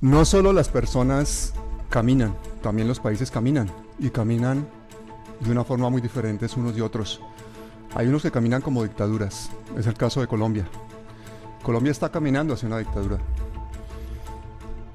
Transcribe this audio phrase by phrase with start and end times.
[0.00, 1.52] No solo las personas
[1.90, 4.64] caminan, también los países caminan y caminan
[5.40, 7.20] de una forma muy diferente unos y otros.
[7.96, 10.68] Hay unos que caminan como dictaduras, es el caso de Colombia.
[11.64, 13.18] Colombia está caminando hacia una dictadura.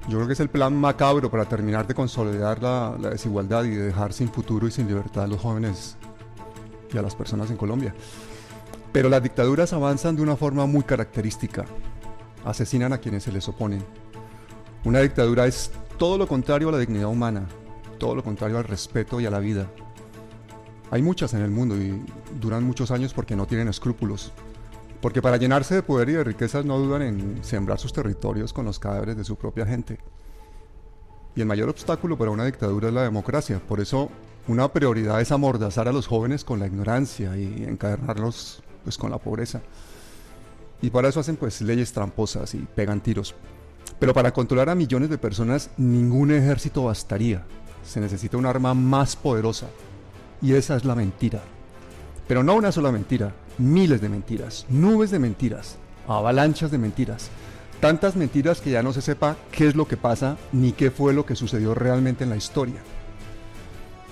[0.08, 3.70] Yo creo que es el plan macabro para terminar de consolidar la, la, desigualdad y
[3.74, 5.98] de dejar sin futuro y sin libertad a los jóvenes
[6.90, 7.94] y a las personas en Colombia.
[8.90, 11.66] Pero las dictaduras avanzan de una forma muy característica.
[12.42, 13.84] Asesinan a quienes se les oponen.
[14.84, 17.46] Una dictadura es todo lo contrario a la dignidad humana,
[17.98, 19.66] todo lo contrario al respeto y a la vida.
[20.90, 22.04] Hay muchas en el mundo y
[22.38, 24.32] duran muchos años porque no tienen escrúpulos.
[25.00, 28.66] Porque para llenarse de poder y de riquezas no dudan en sembrar sus territorios con
[28.66, 29.98] los cadáveres de su propia gente.
[31.34, 33.60] Y el mayor obstáculo para una dictadura es la democracia.
[33.66, 34.10] Por eso
[34.48, 39.18] una prioridad es amordazar a los jóvenes con la ignorancia y encadernarlos pues, con la
[39.18, 39.62] pobreza.
[40.82, 43.34] Y para eso hacen pues leyes tramposas y pegan tiros.
[43.98, 47.42] Pero para controlar a millones de personas ningún ejército bastaría.
[47.84, 49.66] Se necesita un arma más poderosa.
[50.42, 51.42] Y esa es la mentira.
[52.26, 55.76] Pero no una sola mentira, miles de mentiras, nubes de mentiras,
[56.08, 57.30] avalanchas de mentiras.
[57.80, 61.12] Tantas mentiras que ya no se sepa qué es lo que pasa ni qué fue
[61.12, 62.80] lo que sucedió realmente en la historia.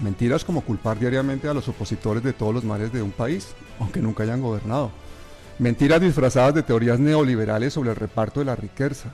[0.02, 4.00] Mentiras como culpar diariamente a los opositores de todos los males de un país, aunque
[4.00, 4.90] nunca hayan gobernado.
[5.58, 9.10] Mentiras disfrazadas de teorías neoliberales sobre el reparto de la riqueza.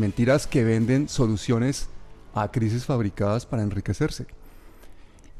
[0.00, 1.90] Mentiras que venden soluciones
[2.32, 4.26] a crisis fabricadas para enriquecerse.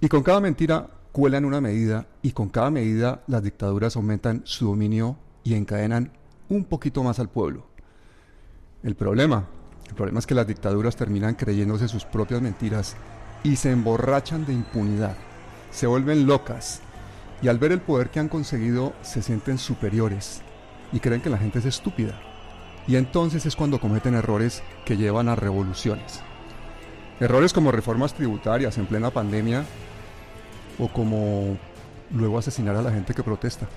[0.02, 4.66] Y con cada mentira cuelan una medida y con cada medida las dictaduras aumentan su
[4.66, 6.12] dominio y encadenan
[6.50, 7.68] un poquito más al pueblo.
[8.82, 9.46] El problema,
[9.88, 12.96] el problema es que las dictaduras terminan creyéndose sus propias mentiras
[13.42, 15.16] y se emborrachan de impunidad,
[15.70, 16.82] se vuelven locas
[17.40, 20.42] y al ver el poder que han conseguido se sienten superiores
[20.92, 22.29] y creen que la gente es estúpida.
[22.86, 26.20] Y entonces es cuando cometen errores que llevan a revoluciones.
[27.20, 29.64] Errores como reformas tributarias en plena pandemia
[30.78, 31.58] o como
[32.10, 33.68] luego asesinar a la gente que protesta.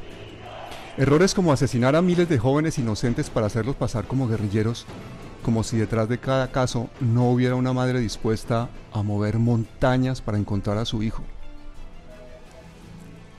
[0.98, 4.86] Errores como asesinar a miles de jóvenes inocentes para hacerlos pasar como guerrilleros,
[5.44, 10.38] como si detrás de cada caso no hubiera una madre dispuesta a mover montañas para
[10.38, 11.24] encontrar a su hijo.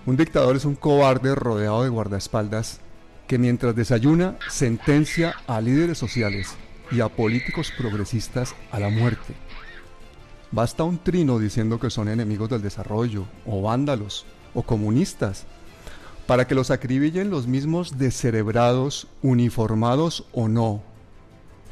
[0.05, 2.81] Un dictador es un cobarde rodeado de guardaespaldas
[3.27, 6.55] que mientras desayuna sentencia a líderes sociales
[6.91, 9.35] y a políticos progresistas a la muerte.
[10.51, 14.25] Basta un trino diciendo que son enemigos del desarrollo, o vándalos,
[14.55, 15.47] o comunistas,
[16.27, 20.83] para que los acribillen los mismos descerebrados, uniformados o no,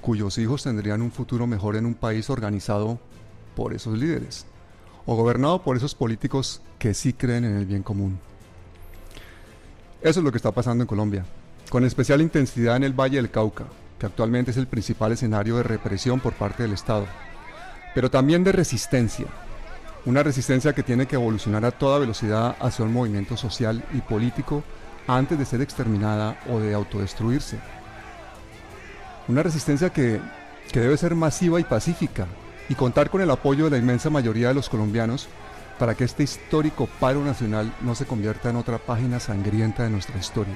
[0.00, 2.98] cuyos hijos tendrían un futuro mejor en un país organizado
[3.54, 4.46] por esos líderes,
[5.06, 8.18] o gobernado por esos políticos que sí creen en el bien común.
[10.00, 11.24] Eso es lo que está pasando en Colombia,
[11.72, 13.64] con especial intensidad en el Valle del Cauca,
[13.98, 17.06] que actualmente es el principal escenario de represión por parte del Estado
[17.94, 19.26] pero también de resistencia.
[20.04, 24.64] Una resistencia que tiene que evolucionar a toda velocidad hacia un movimiento social y político
[25.06, 27.58] antes de ser exterminada o de autodestruirse.
[29.28, 30.20] Una resistencia que,
[30.72, 32.26] que debe ser masiva y pacífica
[32.68, 35.28] y contar con el apoyo de la inmensa mayoría de los colombianos
[35.78, 40.18] para que este histórico paro nacional no se convierta en otra página sangrienta de nuestra
[40.18, 40.54] historia.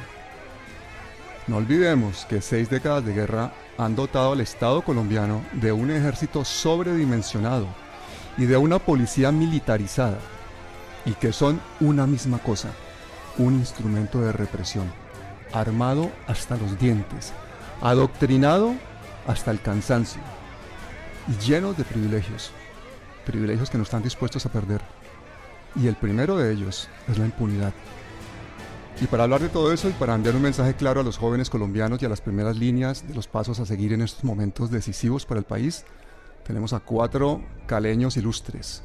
[1.46, 6.44] No olvidemos que seis décadas de guerra han dotado al Estado colombiano de un ejército
[6.44, 7.68] sobredimensionado
[8.36, 10.18] y de una policía militarizada,
[11.04, 12.70] y que son una misma cosa,
[13.38, 14.92] un instrumento de represión,
[15.52, 17.32] armado hasta los dientes,
[17.80, 18.74] adoctrinado
[19.28, 20.20] hasta el cansancio,
[21.28, 22.50] y lleno de privilegios,
[23.24, 24.80] privilegios que no están dispuestos a perder.
[25.76, 27.72] Y el primero de ellos es la impunidad.
[28.98, 31.50] Y para hablar de todo eso y para enviar un mensaje claro a los jóvenes
[31.50, 35.26] colombianos y a las primeras líneas de los pasos a seguir en estos momentos decisivos
[35.26, 35.84] para el país,
[36.46, 38.82] tenemos a cuatro caleños ilustres.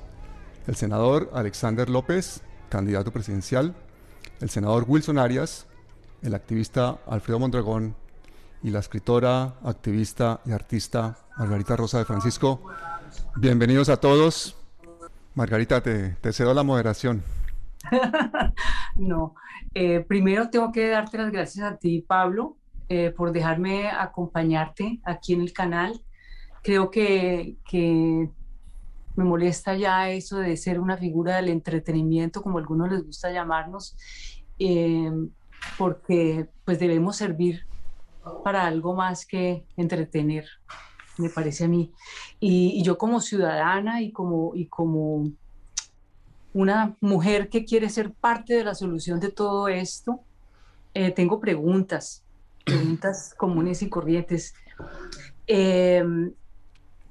[0.68, 3.74] El senador Alexander López, candidato presidencial,
[4.42, 5.66] el senador Wilson Arias,
[6.22, 7.96] el activista Alfredo Mondragón
[8.62, 12.62] y la escritora, activista y artista Margarita Rosa de Francisco.
[13.38, 14.58] Bienvenidos a todos.
[15.36, 17.24] Margarita, te, te cedo la moderación.
[18.96, 19.36] no,
[19.74, 22.58] eh, primero tengo que darte las gracias a ti, Pablo,
[22.90, 26.02] eh, por dejarme acompañarte aquí en el canal.
[26.62, 27.56] Creo que,
[29.16, 33.96] me molesta ya eso de ser una figura del entretenimiento, como algunos les gusta llamarnos,
[34.60, 35.12] eh,
[35.78, 37.66] porque pues debemos servir
[38.44, 40.46] para algo más que entretener,
[41.18, 41.92] me parece a mí.
[42.40, 45.32] Y, y yo como ciudadana y como, y como
[46.54, 50.22] una mujer que quiere ser parte de la solución de todo esto,
[50.94, 52.24] eh, tengo preguntas,
[52.66, 54.54] preguntas comunes y corrientes.
[55.48, 56.34] Em,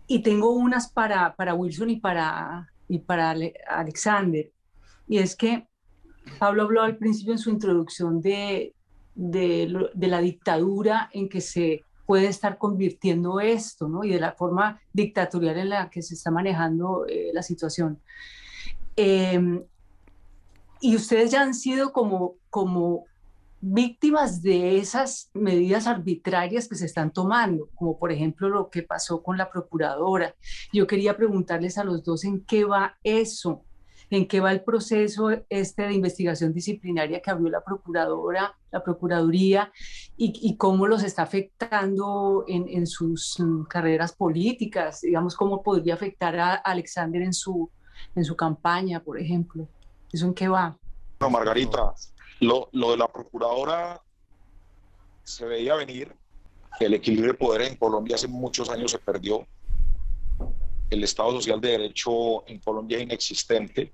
[0.06, 3.34] y tengo unas para, para Wilson y para, y para
[3.69, 4.50] Alexander.
[5.08, 5.66] Y es que
[6.38, 8.75] Pablo habló al principio en su introducción de,
[9.14, 14.02] de, de la dictadura en que se puede estar convirtiendo esto, ¿no?
[14.02, 18.00] Y de la forma dictatorial en la que se está manejando eh, la situación.
[18.96, 19.62] Em,
[20.81, 23.04] y ustedes ya han sido como, como
[23.60, 29.22] víctimas de esas medidas arbitrarias que se están tomando, como por ejemplo lo que pasó
[29.22, 30.34] con la procuradora.
[30.72, 33.62] Yo quería preguntarles a los dos en qué va eso,
[34.08, 39.70] en qué va el proceso este de investigación disciplinaria que abrió la procuradora, la procuraduría,
[40.16, 46.54] y, cómo los está afectando en, sus mm, carreras políticas, digamos, cómo podría afectar a
[46.54, 47.70] Alexander en su,
[48.14, 49.67] en su campaña, por ejemplo.
[50.12, 50.76] ¿Eso en qué va?
[51.20, 51.94] No, Margarita,
[52.41, 54.00] lo, lo de la procuradora
[55.23, 56.14] se veía venir,
[56.81, 59.47] el equilibrio de poder en Colombia hace muchos años se perdió,
[60.91, 63.93] el Estado Social de Derecho en Colombia es inexistente.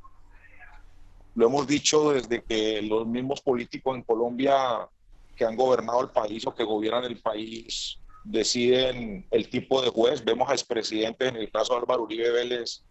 [1.35, 4.89] Lo hemos dicho desde que los mismos políticos en Colombia
[5.37, 10.25] que han gobernado el país o que gobiernan el país deciden el tipo de juez.
[10.25, 12.83] Vemos a expresidentes, en el caso de Álvaro Uribe Vélez,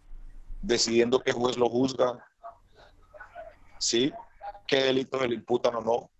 [0.62, 2.24] decidiendo qué juez lo juzga,
[3.78, 4.12] ¿sí?
[4.66, 6.10] qué delitos le imputan o no.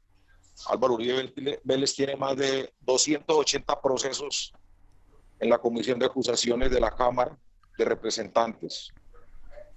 [0.69, 1.33] Álvaro Uribe
[1.65, 4.53] Vélez tiene más de 280 procesos
[5.39, 7.37] en la Comisión de Acusaciones de la Cámara
[7.77, 8.93] de Representantes.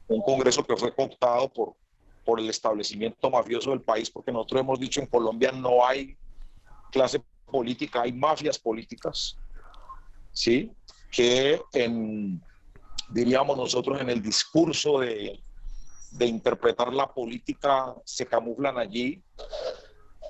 [0.07, 1.75] Un Congreso que fue cooptado por,
[2.23, 6.17] por el establecimiento mafioso del país, porque nosotros hemos dicho en Colombia no hay
[6.91, 9.37] clase política, hay mafias políticas,
[10.31, 10.71] ¿sí?
[11.11, 12.41] Que en,
[13.09, 15.39] diríamos nosotros, en el discurso de,
[16.11, 19.21] de interpretar la política se camuflan allí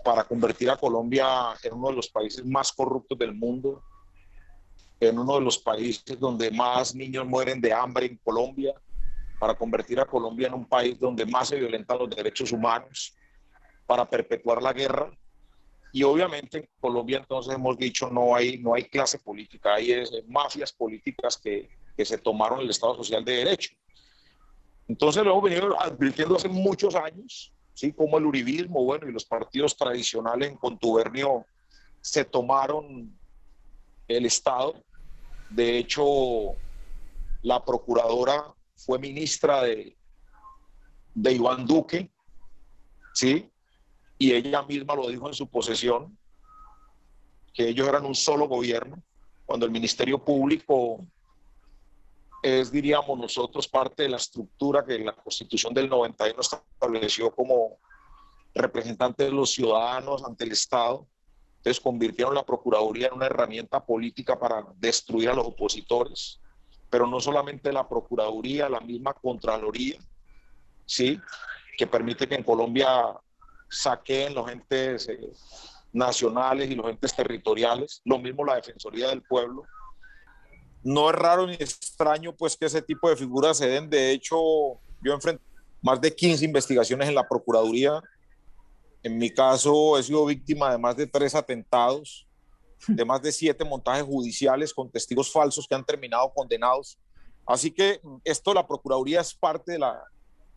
[0.03, 3.83] para convertir a Colombia en uno de los países más corruptos del mundo,
[4.99, 8.73] en uno de los países donde más niños mueren de hambre en Colombia,
[9.39, 13.15] para convertir a Colombia en un país donde más se violentan los derechos humanos,
[13.85, 15.11] para perpetuar la guerra.
[15.91, 20.71] Y obviamente en Colombia entonces hemos dicho no hay, no hay clase política, hay mafias
[20.71, 21.69] políticas que,
[21.99, 23.71] que se tomaron el Estado Social de Derecho.
[24.87, 27.91] Entonces lo hemos venido advirtiendo hace muchos años, ¿sí?
[27.91, 31.45] como el uribismo, bueno, y los partidos tradicionales en contubernio
[31.99, 33.13] se tomaron
[34.07, 34.81] el Estado
[35.49, 36.55] de hecho,
[37.41, 39.97] la procuradora fue ministra de,
[41.13, 42.09] de Iván Duque,
[43.13, 43.51] ¿sí?
[44.17, 46.17] Y ella misma lo dijo en su posesión,
[47.53, 49.03] que ellos eran un solo gobierno,
[49.45, 51.05] cuando el Ministerio Público
[52.41, 57.77] es, diríamos nosotros, parte de la estructura que la Constitución del 91 estableció como
[58.53, 61.07] representante de los ciudadanos ante el Estado
[61.59, 66.39] entonces convirtieron la Procuraduría en una herramienta política para destruir a los opositores,
[66.89, 69.99] pero no solamente la Procuraduría, la misma Contraloría,
[70.85, 71.19] ¿sí?
[71.77, 73.13] que permite que en Colombia
[73.69, 75.31] saquen los entes eh,
[75.91, 79.63] nacionales y los entes territoriales, lo mismo la Defensoría del Pueblo.
[80.83, 84.37] No es raro ni extraño pues que ese tipo de figuras se den, de hecho
[85.01, 85.43] yo enfrenté
[85.81, 88.01] más de 15 investigaciones en la Procuraduría.
[89.01, 92.27] En mi caso, he sido víctima de más de tres atentados,
[92.87, 96.97] de más de siete montajes judiciales con testigos falsos que han terminado condenados.
[97.45, 100.03] Así que esto, la Procuraduría es parte de la,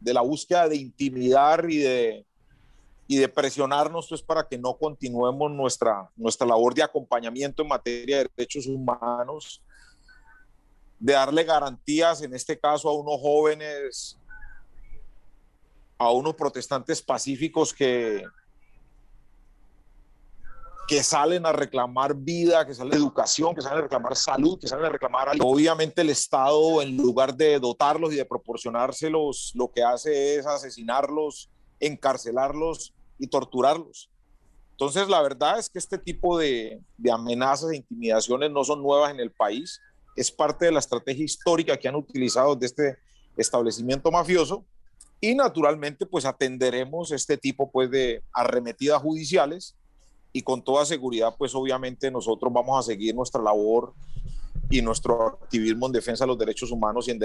[0.00, 2.26] de la búsqueda de intimidar y de,
[3.06, 8.18] y de presionarnos pues, para que no continuemos nuestra, nuestra labor de acompañamiento en materia
[8.18, 9.62] de derechos humanos,
[11.02, 14.16] de darle garantías, en este caso, a unos jóvenes
[15.98, 18.24] a unos protestantes pacíficos que,
[20.88, 24.86] que salen a reclamar vida, que salen educación, que salen a reclamar salud, que salen
[24.86, 25.28] a reclamar...
[25.40, 31.48] Obviamente el Estado, en lugar de dotarlos y de proporcionárselos, lo que hace es asesinarlos,
[31.78, 34.10] encarcelarlos y torturarlos.
[34.72, 39.12] Entonces, la verdad es que este tipo de, de amenazas e intimidaciones no son nuevas
[39.12, 39.80] en el país,
[40.16, 42.98] es parte de la estrategia histórica que han utilizado de este
[43.36, 44.64] establecimiento mafioso
[45.20, 49.74] y naturalmente pues atenderemos este tipo pues de arremetidas judiciales
[50.32, 53.94] y con toda seguridad pues obviamente nosotros vamos a seguir nuestra labor
[54.68, 57.20] y nuestro activismo en defensa de los derechos humanos y en,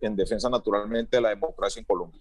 [0.00, 2.20] en defensa naturalmente de la democracia en Colombia.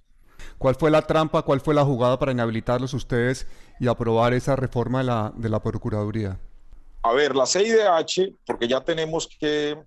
[0.58, 3.46] ¿Cuál fue la trampa, cuál fue la jugada para inhabilitarlos ustedes
[3.80, 6.40] y aprobar esa reforma de la, de la Procuraduría?
[7.02, 9.78] A ver, la CIDH, porque ya tenemos que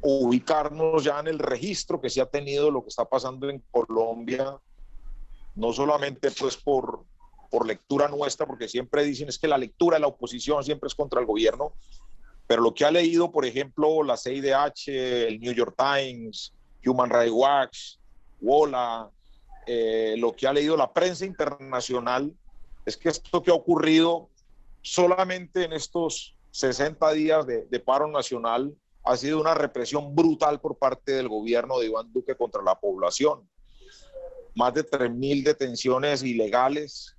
[0.00, 4.56] Ubicarnos ya en el registro que se ha tenido lo que está pasando en Colombia,
[5.54, 7.04] no solamente pues por,
[7.50, 10.94] por lectura nuestra, porque siempre dicen es que la lectura de la oposición siempre es
[10.94, 11.74] contra el gobierno,
[12.46, 16.52] pero lo que ha leído, por ejemplo, la CIDH, el New York Times,
[16.84, 17.78] Human Rights Watch,
[18.40, 19.10] WOLA,
[19.66, 22.34] eh, lo que ha leído la prensa internacional,
[22.84, 24.28] es que esto que ha ocurrido
[24.80, 30.78] solamente en estos 60 días de, de paro nacional ha sido una represión brutal por
[30.78, 33.48] parte del gobierno de Iván Duque contra la población.
[34.54, 37.16] Más de 3.000 detenciones ilegales,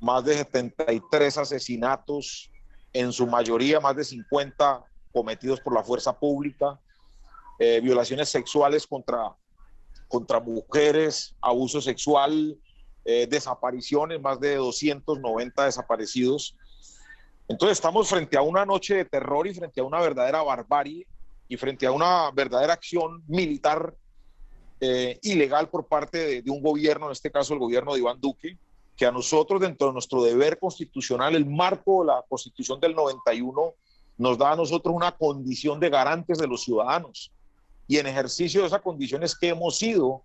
[0.00, 2.50] más de 73 asesinatos,
[2.92, 6.78] en su mayoría más de 50 cometidos por la fuerza pública,
[7.58, 9.34] eh, violaciones sexuales contra,
[10.08, 12.58] contra mujeres, abuso sexual,
[13.04, 16.56] eh, desapariciones, más de 290 desaparecidos.
[17.52, 21.06] Entonces estamos frente a una noche de terror y frente a una verdadera barbarie
[21.46, 23.94] y frente a una verdadera acción militar
[24.80, 28.56] eh, ilegal por parte de, un gobierno, en este caso el gobierno de Iván Duque,
[28.96, 33.74] que a nosotros dentro de nuestro deber constitucional, el marco de la constitución del 91,
[34.16, 37.32] nos da a nosotros una condición de garantes de los ciudadanos.
[37.86, 40.24] Y en ejercicio de esa condición es que hemos ido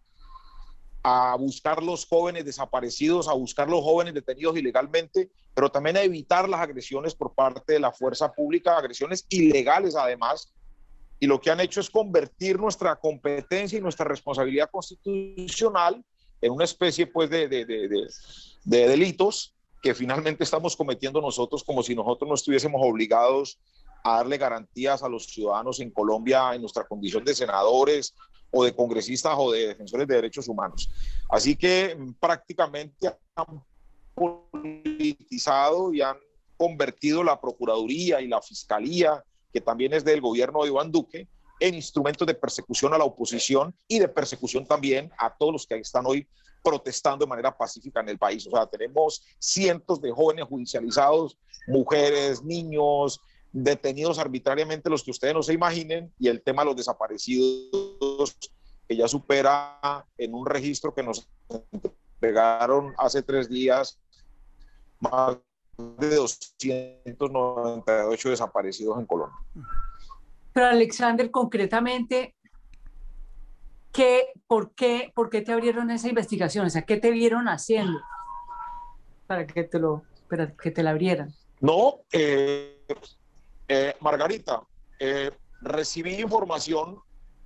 [1.09, 6.49] a buscar los jóvenes desaparecidos, a buscar los jóvenes detenidos ilegalmente, pero también a evitar
[6.49, 10.53] las agresiones por parte de la fuerza pública, agresiones ilegales además.
[11.17, 16.03] Y lo que han hecho es convertir nuestra competencia y nuestra responsabilidad constitucional
[16.41, 17.87] en una especie pues de, de, de,
[18.65, 23.61] de, delitos que finalmente estamos cometiendo nosotros como si nosotros no estuviésemos obligados
[24.03, 28.13] a darle garantías a los ciudadanos en Colombia en nuestra condición de senadores
[28.57, 30.89] o de congresistas o de defensores de derechos humanos.
[31.29, 33.63] Así que prácticamente han
[34.15, 36.17] politizado y han
[36.57, 39.23] convertido la Procuraduría y la Fiscalía,
[39.53, 41.27] que también es del gobierno de Iván Duque,
[41.59, 45.75] en instrumentos de persecución a la oposición y de persecución también a todos los que
[45.75, 46.27] están hoy
[46.63, 48.45] protestando de manera pacífica en el país.
[48.47, 51.37] O sea, tenemos cientos de jóvenes judicializados,
[51.67, 56.75] mujeres, niños, detenidos arbitrariamente, los que ustedes no se imaginen, y el tema de los
[56.75, 58.37] desaparecidos,
[58.87, 61.29] que ya supera en un registro que nos
[61.71, 63.99] entregaron hace tres días
[64.99, 65.37] más
[65.77, 69.37] de 298 desaparecidos en Colombia.
[70.53, 72.35] Pero Alexander, concretamente,
[73.91, 76.65] ¿qué, por, qué, ¿por qué te abrieron esa investigación?
[76.65, 77.99] O sea, ¿qué te vieron haciendo
[79.27, 81.31] para que te, lo, para que te la abrieran?
[81.59, 82.83] No, eh,
[83.67, 84.61] eh, Margarita,
[84.99, 85.31] eh,
[85.61, 86.99] recibí información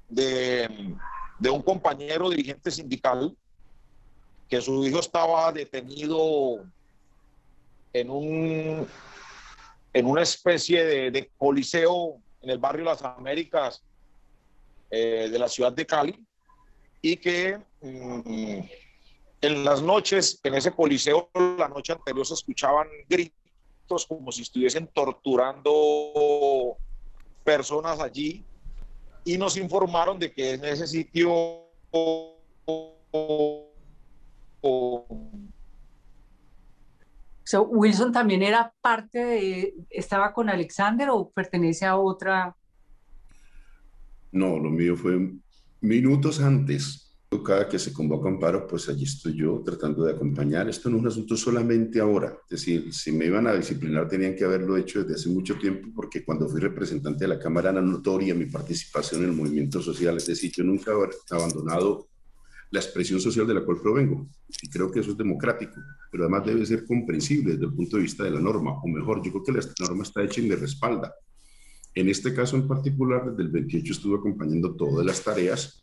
[0.07, 0.95] de,
[1.39, 3.35] de un compañero dirigente sindical
[4.49, 6.63] que su hijo estaba detenido
[7.93, 8.87] en un
[9.93, 13.83] en una especie de, de coliseo en el barrio Las Américas
[14.89, 16.25] eh, de la ciudad de Cali
[17.01, 18.59] y que mm,
[19.41, 23.40] en las noches, en ese coliseo, la noche anterior se escuchaban gritos
[24.07, 26.77] como si estuviesen torturando
[27.43, 28.45] personas allí
[29.25, 31.67] y nos informaron de que en ese sitio
[37.59, 42.55] Wilson también era parte de, estaba con Alexander o pertenece a otra.
[44.31, 45.31] No, lo mío fue
[45.81, 47.10] minutos antes.
[47.39, 50.67] Cada que se convoca un paro, pues allí estoy yo tratando de acompañar.
[50.67, 52.37] Esto no es un asunto solamente ahora.
[52.43, 55.87] Es decir, si me iban a disciplinar, tenían que haberlo hecho desde hace mucho tiempo,
[55.95, 60.17] porque cuando fui representante de la Cámara era notoria mi participación en el movimiento social.
[60.17, 62.09] Es decir, yo nunca he abandonado
[62.69, 64.27] la expresión social de la cual provengo.
[64.61, 65.75] Y creo que eso es democrático,
[66.11, 69.23] pero además debe ser comprensible desde el punto de vista de la norma, o mejor,
[69.23, 71.13] yo creo que la norma está hecha y me respalda.
[71.95, 75.81] En este caso en particular, desde el 28 estuve acompañando todas las tareas,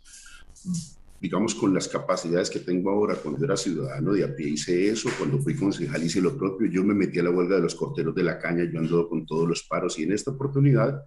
[1.21, 3.17] digamos, con las capacidades que tengo ahora.
[3.17, 6.85] Cuando era ciudadano de a pie hice eso, cuando fui concejal hice lo propio, yo
[6.85, 9.49] me metí a la huelga de los corteros de la caña, yo ando con todos
[9.49, 11.05] los paros y en esta oportunidad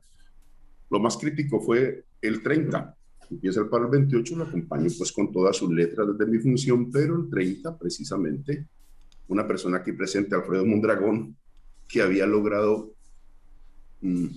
[0.92, 2.96] lo más crítico fue el 30,
[3.30, 6.92] empieza el paro el 28, lo acompaño pues con todas sus letras desde mi función,
[6.92, 8.68] pero el 30 precisamente,
[9.30, 11.38] una persona aquí presente, Alfredo Mondragón,
[11.88, 12.92] que había logrado,
[14.02, 14.28] mmm,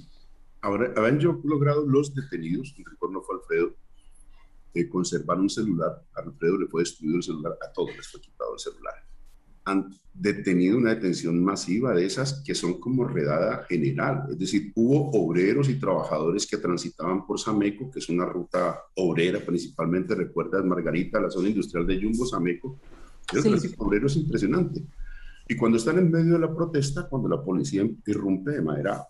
[0.60, 3.74] habían yo logrado los detenidos, en recuerdo fue Alfredo,
[4.74, 8.20] de conservar un celular, a Alfredo le fue destruido el celular, a todos les fue
[8.20, 8.94] quitado el celular
[9.64, 14.26] han detenido una detención masiva de esas que son como redada general.
[14.30, 19.40] Es decir, hubo obreros y trabajadores que transitaban por Sameco, que es una ruta obrera
[19.40, 22.78] principalmente, recuerdas Margarita, la zona industrial de Jumbo, Sameco.
[23.32, 24.82] Es obrero es impresionante.
[25.48, 29.02] Y cuando están en medio de la protesta, cuando la policía irrumpe de manera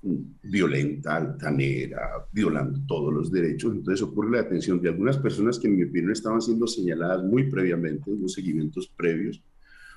[0.00, 3.72] violenta, altanera, violando todos los derechos.
[3.72, 7.50] Entonces ocurre la detención de algunas personas que en mi opinión estaban siendo señaladas muy
[7.50, 9.42] previamente, los seguimientos previos,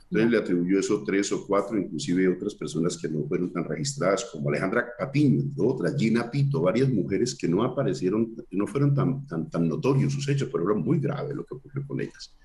[0.10, 4.26] Entonces le atribuyó eso tres o cuatro, inclusive otras personas que no fueron tan registradas,
[4.26, 9.50] como Alejandra Patiño, otra, Gina Pito, varias mujeres que no aparecieron, no fueron tan, tan,
[9.50, 12.36] tan notorios sus hechos, pero era muy grave lo que ocurrió con ellas.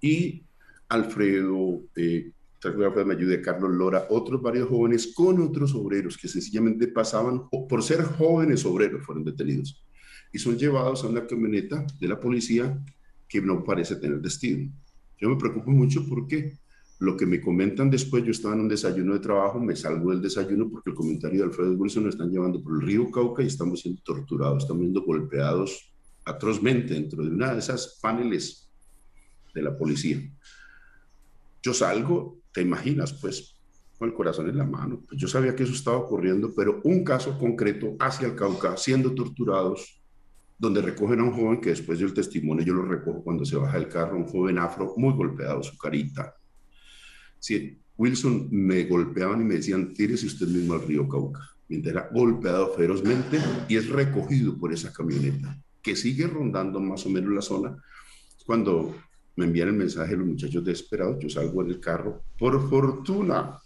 [0.00, 0.44] Y
[0.88, 2.30] Alfredo, eh,
[3.06, 8.02] me ayude Carlos Lora, otros varios jóvenes con otros obreros que sencillamente pasaban, por ser
[8.02, 9.84] jóvenes obreros, fueron detenidos
[10.32, 12.78] y son llevados a una camioneta de la policía
[13.28, 14.72] que no parece tener destino.
[15.20, 16.58] Yo me preocupo mucho porque
[17.00, 20.20] lo que me comentan después, yo estaba en un desayuno de trabajo, me salgo del
[20.20, 23.46] desayuno porque el comentario de Alfredo Wilson nos están llevando por el río Cauca y
[23.46, 25.92] estamos siendo torturados, estamos siendo golpeados
[26.24, 28.68] atrozmente dentro de una de esas paneles
[29.54, 30.20] de la policía.
[31.62, 33.58] Yo salgo, te imaginas, pues,
[33.98, 35.02] con el corazón en la mano.
[35.06, 39.12] Pues yo sabía que eso estaba ocurriendo, pero un caso concreto hacia el Cauca, siendo
[39.12, 40.00] torturados,
[40.58, 43.78] donde recogen a un joven que después del testimonio yo lo recojo cuando se baja
[43.78, 46.34] del carro, un joven afro muy golpeado, su carita.
[47.38, 52.08] Sí, Wilson me golpeaban y me decían, tírese usted mismo al río Cauca, mientras era
[52.12, 53.38] golpeado ferozmente
[53.68, 57.76] y es recogido por esa camioneta que sigue rondando más o menos la zona.
[58.44, 58.94] Cuando
[59.38, 62.24] me envían el mensaje los muchachos desesperados, yo salgo en el carro.
[62.36, 63.56] Por fortuna,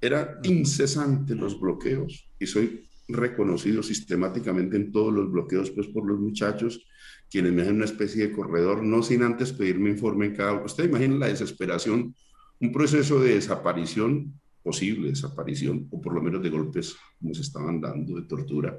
[0.00, 6.20] eran incesantes los bloqueos y soy reconocido sistemáticamente en todos los bloqueos pues por los
[6.20, 6.86] muchachos,
[7.28, 10.52] quienes me hacen una especie de corredor, no sin antes pedirme informe en cada...
[10.64, 12.14] Usted imagina la desesperación,
[12.60, 17.80] un proceso de desaparición, posible desaparición, o por lo menos de golpes como se estaban
[17.80, 18.78] dando, de tortura.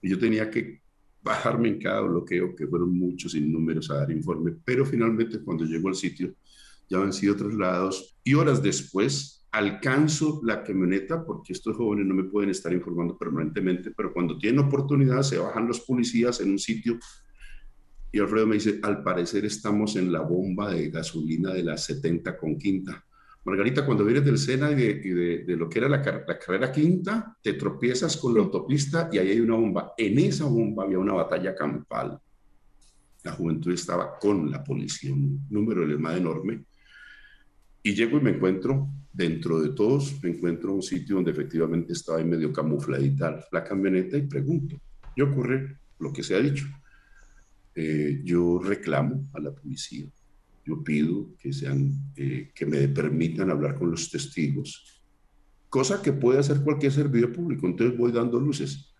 [0.00, 0.85] Y yo tenía que
[1.26, 5.64] bajarme en cada bloqueo, que fueron muchos sin números a dar informe, pero finalmente cuando
[5.64, 6.32] llego al sitio
[6.88, 12.24] ya han sido trasladados y horas después alcanzo la camioneta, porque estos jóvenes no me
[12.24, 16.98] pueden estar informando permanentemente, pero cuando tienen oportunidad se bajan los policías en un sitio
[18.12, 22.38] y Alfredo me dice, al parecer estamos en la bomba de gasolina de la 70
[22.38, 23.04] con quinta.
[23.46, 27.36] Margarita, cuando vienes del Sena y de, de, lo que era la, la, carrera quinta,
[27.40, 29.94] te tropiezas con la autopista y ahí hay una bomba.
[29.96, 32.18] En esa bomba había una batalla campal.
[33.22, 36.64] La juventud estaba con la policía, un número de más enorme.
[37.82, 42.18] Y llego y me encuentro Dentro de todos me encuentro un sitio donde efectivamente estaba
[42.18, 44.76] ahí medio camufladita la camioneta y pregunto.
[45.14, 46.66] Y ocurre lo que se ha dicho.
[47.74, 50.06] Eh, yo reclamo a la policía,
[50.66, 55.00] yo pido que, sean, eh, que me permitan hablar con los testigos,
[55.68, 58.92] cosa que puede hacer cualquier servidor público, entonces voy dando luces.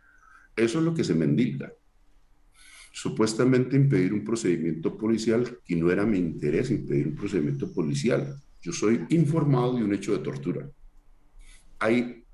[0.55, 1.73] Eso es lo que se me endilga.
[2.93, 8.41] Supuestamente impedir un procedimiento policial y no era mi interés impedir un procedimiento policial.
[8.63, 10.71] Yo soy informado de un hecho de tortura.
[11.79, 12.25] Hay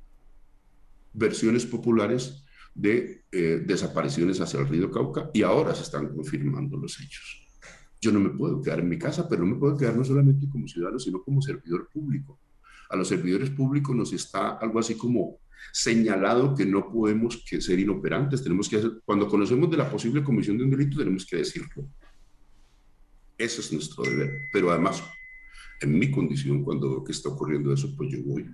[1.12, 7.00] versiones populares de eh, desapariciones hacia el río Cauca y ahora se están confirmando los
[7.00, 7.41] hechos.
[8.02, 10.48] Yo no me puedo quedar en mi casa, pero no me puedo quedar no solamente
[10.50, 12.40] como ciudadano, sino como servidor público.
[12.90, 15.38] A los servidores públicos nos está algo así como
[15.72, 18.42] señalado que no podemos que ser inoperantes.
[18.42, 21.88] Tenemos que hacer, cuando conocemos de la posible comisión de un delito, tenemos que decirlo.
[23.38, 24.32] Ese es nuestro deber.
[24.52, 25.00] Pero además,
[25.80, 28.50] en mi condición, cuando veo que está ocurriendo eso, pues yo voy.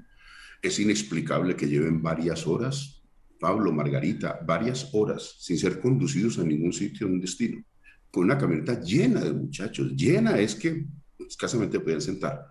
[0.61, 3.03] Es inexplicable que lleven varias horas,
[3.41, 7.65] Pablo, Margarita, varias horas sin ser conducidos a ningún sitio, a un destino,
[8.11, 10.87] con una camioneta llena de muchachos, llena, es que
[11.29, 12.47] escasamente pueden sentar.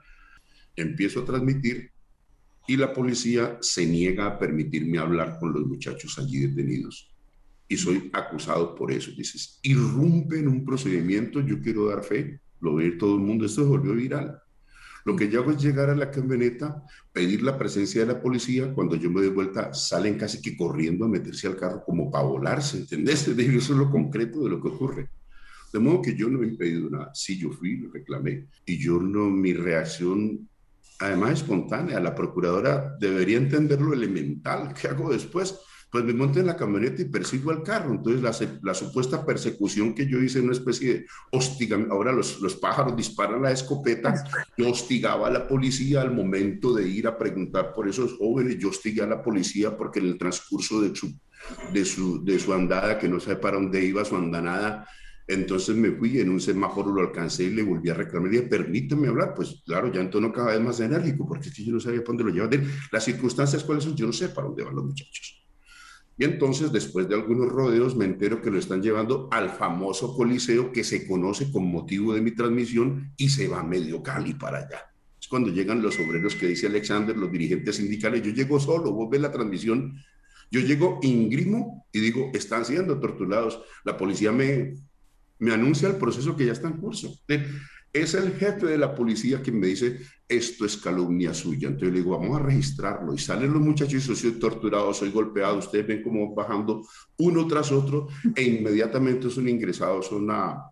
[0.75, 1.91] Empiezo a transmitir
[2.67, 7.13] y la policía se niega a permitirme hablar con los muchachos allí detenidos.
[7.69, 9.11] Y soy acusado por eso.
[9.11, 13.63] Dices, irrumpe en un procedimiento, yo quiero dar fe, lo ve todo el mundo, esto
[13.63, 14.41] se volvió viral.
[15.05, 18.73] Lo que yo hago es llegar a la camioneta, pedir la presencia de la policía.
[18.73, 22.25] Cuando yo me doy vuelta, salen casi que corriendo a meterse al carro como para
[22.25, 23.25] volarse, ¿entendés?
[23.27, 25.09] Eso es lo concreto de lo que ocurre.
[25.77, 27.11] De modo que yo no he impedido nada.
[27.13, 28.47] Sí, yo fui, lo reclamé.
[28.65, 30.49] Y yo no, mi reacción,
[30.97, 34.73] además espontánea, la procuradora debería entender lo elemental.
[34.73, 35.59] ¿Qué hago después?
[35.91, 37.93] pues me monto en la camioneta y persigo al carro.
[37.93, 42.55] Entonces la, la supuesta persecución que yo hice, una especie de hostigamiento, ahora los, los,
[42.55, 44.15] pájaros disparan la escopeta,
[44.57, 48.69] yo hostigaba a la policía al momento de ir a preguntar por esos jóvenes, yo
[48.69, 51.15] hostigué a la policía porque en el transcurso de su,
[51.71, 54.87] de su, de su andada, que no sabe para dónde iba su andanada,
[55.27, 58.29] entonces me fui en un semáforo, lo alcancé y le volví a reclamar.
[58.29, 59.33] Y dije, permíteme hablar.
[59.35, 61.99] Pues claro, ya en tono cada vez más enérgico, porque es que yo no sabía
[61.99, 62.71] para dónde lo llevan.
[62.91, 65.43] Las circunstancias cuáles son, yo no sé para dónde van los muchachos.
[66.17, 70.71] Y entonces, después de algunos rodeos, me entero que lo están llevando al famoso coliseo
[70.71, 74.93] que se conoce con motivo de mi transmisión y se va medio Cali para allá.
[75.19, 79.09] Es cuando llegan los obreros que dice Alexander, los dirigentes sindicales, yo llego solo, vos
[79.11, 79.93] ves la transmisión,
[80.49, 83.61] yo llego íngrimo y digo, están siendo torturados.
[83.83, 84.73] La policía me,
[85.39, 87.13] me anuncia el proceso que ya está en curso.
[87.93, 91.69] es el jefe de la policía quien me dice, esto es calumnia suya.
[91.69, 93.13] Entonces le digo, vamos a registrarlo.
[93.13, 95.57] Y salen los muchachos y soy torturado, soy golpeado.
[95.57, 96.85] Ustedes ven cómo bajando
[97.17, 100.63] uno tras otro e inmediatamente son ingresados a una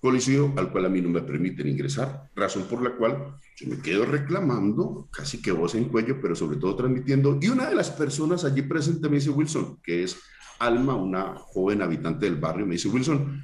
[0.00, 2.30] policía al cual a mí no me permiten ingresar.
[2.36, 6.58] Razón por la cual yo me quedo reclamando, casi que voz en cuello, pero sobre
[6.58, 7.38] todo transmitiendo.
[7.40, 10.18] Y una de las personas allí presente me dice, Wilson, que es
[10.58, 13.42] Alma, una joven habitante del barrio, me dice, Wilson,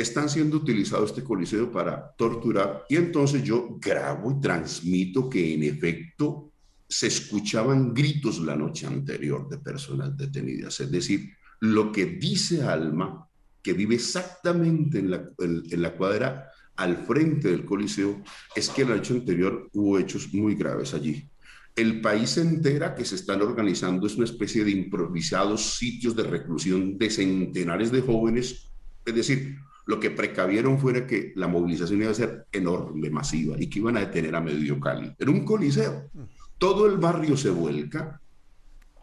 [0.00, 5.64] están siendo utilizados este coliseo para torturar y entonces yo grabo y transmito que en
[5.64, 6.52] efecto
[6.88, 10.80] se escuchaban gritos la noche anterior de personas detenidas.
[10.80, 11.30] Es decir,
[11.60, 13.28] lo que dice Alma,
[13.62, 18.22] que vive exactamente en la, en, la cuadra al frente del coliseo,
[18.54, 21.28] es que la noche anterior hubo hechos muy graves allí.
[21.76, 26.96] El país entera que se están organizando es una especie de improvisados sitios de reclusión
[26.96, 28.70] de centenares de jóvenes,
[29.04, 29.58] es decir,
[29.88, 33.96] lo que precavieron fuera que la movilización iba a ser enorme, masiva, y que iban
[33.96, 35.14] a detener a medio Cali.
[35.18, 36.10] Era un coliseo.
[36.58, 38.20] Todo el barrio se vuelca,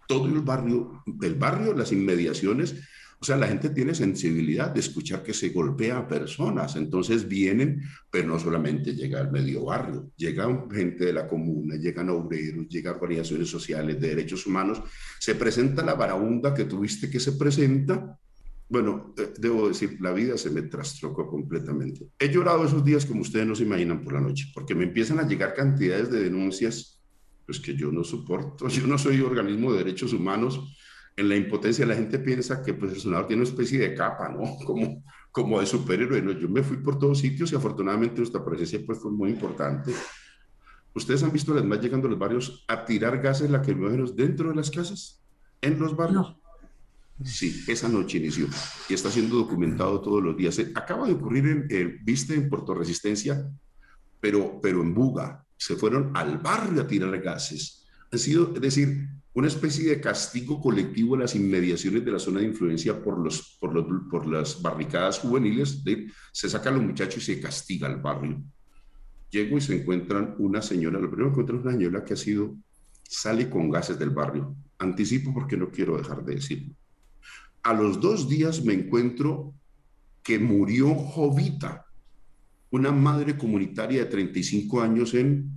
[0.08, 2.76] todo el barrio, del barrio, las inmediaciones,
[3.20, 7.82] o sea, la gente tiene sensibilidad de escuchar que se golpea a personas, entonces vienen,
[8.12, 12.94] pero no solamente llega al medio barrio, llegan gente de la comuna, llegan obreros, llegan
[12.94, 14.84] organizaciones sociales de derechos humanos,
[15.20, 18.20] se presenta la varaunda que tuviste que se presenta,
[18.68, 22.08] bueno, eh, debo decir, la vida se me trastrocó completamente.
[22.18, 25.20] He llorado esos días como ustedes no se imaginan por la noche, porque me empiezan
[25.20, 26.96] a llegar cantidades de denuncias
[27.46, 28.68] pues que yo no soporto.
[28.70, 30.60] Yo no soy organismo de derechos humanos.
[31.16, 34.30] En la impotencia la gente piensa que pues, el senador tiene una especie de capa,
[34.30, 34.58] ¿no?
[34.66, 36.22] Como, como de superhéroe.
[36.22, 36.32] ¿no?
[36.32, 39.94] Yo me fui por todos sitios y afortunadamente nuestra presencia pues, fue muy importante.
[40.94, 44.50] ¿Ustedes han visto a las más llegando a los barrios a tirar gases lacrimógenos dentro
[44.50, 45.22] de las casas?
[45.62, 46.38] ¿En los barrios?
[47.24, 48.48] Sí, esa noche inició
[48.90, 50.60] y está siendo documentado todos los días.
[50.76, 53.50] Acaba de ocurrir en, eh, viste, en Puerto Resistencia,
[54.20, 55.46] pero, pero en Buga.
[55.58, 57.88] Se fueron al barrio a tirar gases.
[58.12, 62.42] Ha sido, es decir, una especie de castigo colectivo en las inmediaciones de la zona
[62.42, 65.84] de influencia por, los, por, los, por las barricadas juveniles.
[66.34, 68.44] se saca a los muchachos y se castiga al barrio.
[69.30, 72.58] Llego y se encuentran una señora, lo primero encuentran una señora que ha sido,
[73.04, 74.54] sale con gases del barrio.
[74.80, 76.76] Anticipo porque no quiero dejar de decirlo
[77.66, 79.56] a los dos días me encuentro
[80.22, 81.88] que murió Jovita,
[82.70, 85.50] una madre comunitaria de 35 años en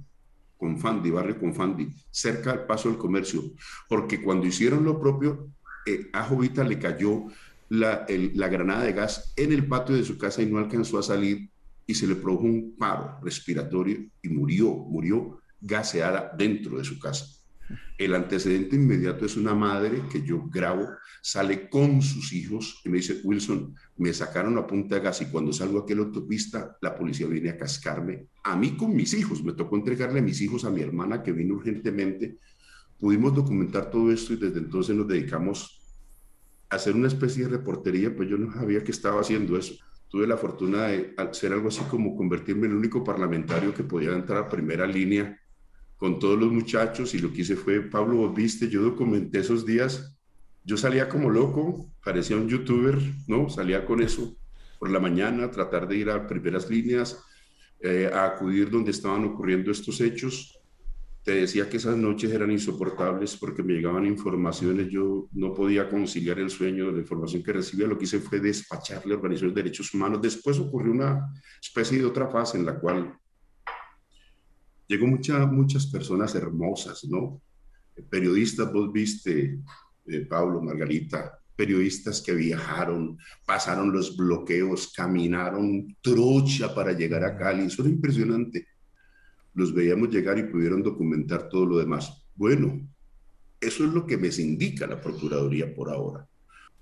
[0.57, 3.43] Confandi, barrio Confandi, cerca del paso del comercio,
[3.91, 5.51] porque cuando hicieron lo propio,
[5.85, 7.27] eh, a Jovita le cayó
[7.69, 11.03] la, la granada de gas en el patio de su casa y no alcanzó a
[11.03, 11.51] salir
[11.87, 17.38] y se le produjo un paro respiratorio y murió, murió gaseada dentro de su casa.
[17.99, 20.89] El antecedente inmediato es una madre que yo grabo,
[21.21, 25.27] sale con sus hijos y me dice, Wilson, me sacaron a punta de gas y
[25.27, 28.29] cuando salgo a la autopista, la policía viene a cascarme.
[28.45, 31.33] A mí con mis hijos, me tocó entregarle a mis hijos a mi hermana que
[31.33, 32.39] vino urgentemente.
[32.99, 35.81] Pudimos documentar todo esto y desde entonces nos dedicamos
[36.71, 39.75] a hacer una especie de reportería, pues yo no sabía que estaba haciendo eso.
[40.09, 44.13] Tuve la fortuna de hacer algo así como convertirme en el único parlamentario que podía
[44.13, 45.39] entrar a primera línea
[45.99, 49.67] con todos los muchachos y lo que hice fue, Pablo, vos viste, yo documenté esos
[49.67, 50.17] días,
[50.65, 53.51] yo salía como loco, parecía un youtuber, ¿no?
[53.51, 54.39] Salía con eso
[54.79, 57.21] por la mañana, tratar de ir a primeras líneas,
[57.81, 60.61] eh, a acudir donde estaban ocurriendo estos hechos.
[61.25, 66.39] Te decía que esas noches eran insoportables porque me llegaban informaciones, yo no podía conciliar
[66.39, 69.63] el sueño de la información que recibía, lo que hice fue despacharle a organizaciones de
[69.63, 70.23] derechos humanos.
[70.23, 71.29] Después ocurrió una
[71.61, 73.18] especie de otra fase en la cual
[74.89, 77.41] llegó muchas muchas personas hermosas, ¿no?
[78.11, 79.61] Periodistas, vos viste,
[80.07, 87.65] eh, Pablo, Margarita, periodistas que viajaron, pasaron los bloqueos, caminaron trocha para llegar a Cali.
[87.65, 88.67] Eso era impresionante.
[89.55, 92.25] Los veíamos llegar y pudieron documentar todo lo demás.
[92.37, 92.89] Bueno,
[93.61, 96.29] eso es lo que me indica la Procuraduría por ahora.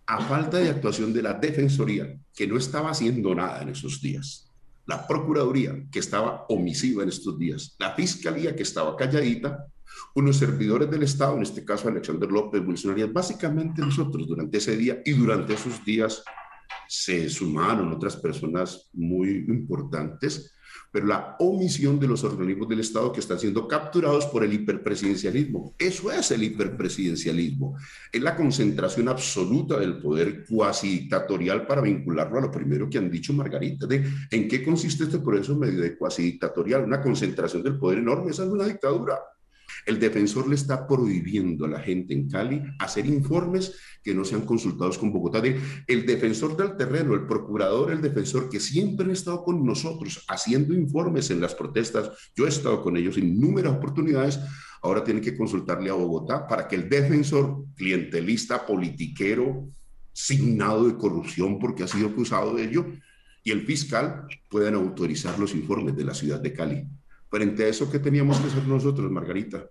[0.07, 4.46] A falta de actuación de la Defensoría, que no estaba haciendo nada en esos días,
[4.87, 9.66] la Procuraduría, que estaba omisiva en estos días, la Fiscalía, que estaba calladita,
[10.14, 14.77] unos servidores del Estado, en este caso Alexander López, Wilson Arias, básicamente nosotros durante ese
[14.77, 16.22] día y durante esos días
[16.88, 20.56] se sumaron otras personas muy importantes
[20.97, 25.75] pero la omisión de los organismos del Estado que están siendo capturados por el hiperpresidencialismo.
[25.79, 27.77] Eso es el hiperpresidencialismo.
[28.11, 33.11] Es la concentración absoluta del poder cuasi dictatorial para vincularlo a lo primero que han
[33.11, 37.79] dicho Margarita, de en qué consiste este proceso medio de cuasi dictatorial, una concentración del
[37.79, 39.19] poder enorme, esa es una dictadura.
[39.85, 44.43] El defensor le está prohibiendo a la gente en Cali hacer informes que no sean
[44.43, 45.43] consultados con Bogotá.
[45.87, 50.75] El defensor del terreno, el procurador, el defensor que siempre han estado con nosotros haciendo
[50.75, 54.41] informes en las protestas, yo he estado con ellos en innumerables oportunidades,
[54.83, 59.69] ahora tiene que consultarle a Bogotá para que el defensor clientelista, politiquero,
[60.12, 62.87] signado de corrupción porque ha sido acusado de ello,
[63.43, 66.85] y el fiscal puedan autorizar los informes de la ciudad de Cali.
[67.29, 69.69] Frente a eso, ¿qué teníamos que hacer nosotros, Margarita?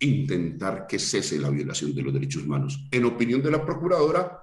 [0.00, 2.86] Intentar que cese la violación de los derechos humanos.
[2.90, 4.40] En opinión de la procuradora,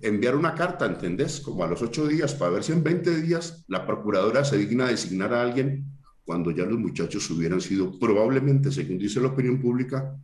[0.00, 1.40] enviar una carta, ¿entendés?
[1.40, 4.88] Como a los ocho días, para ver si en 20 días la procuradora se digna
[4.88, 5.84] designar a alguien
[6.24, 10.16] cuando ya los muchachos hubieran sido probablemente, según dice la opinión pública,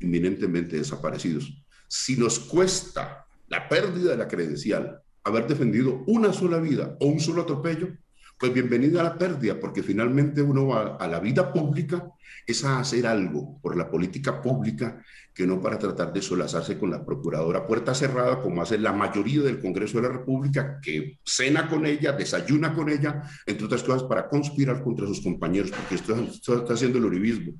[0.00, 6.96] inminentemente desaparecidos si nos cuesta la pérdida de la credencial haber defendido una sola vida
[7.00, 7.88] o un solo atropello,
[8.38, 12.12] pues bienvenida a la pérdida, porque finalmente uno va a la vida pública,
[12.46, 15.02] es a hacer algo por la política pública
[15.34, 19.42] que no para tratar de solazarse con la procuradora puerta cerrada, como hace la mayoría
[19.42, 24.04] del Congreso de la República, que cena con ella, desayuna con ella, entre otras cosas,
[24.04, 26.14] para conspirar contra sus compañeros, porque esto,
[26.58, 27.52] está haciendo el uribismo.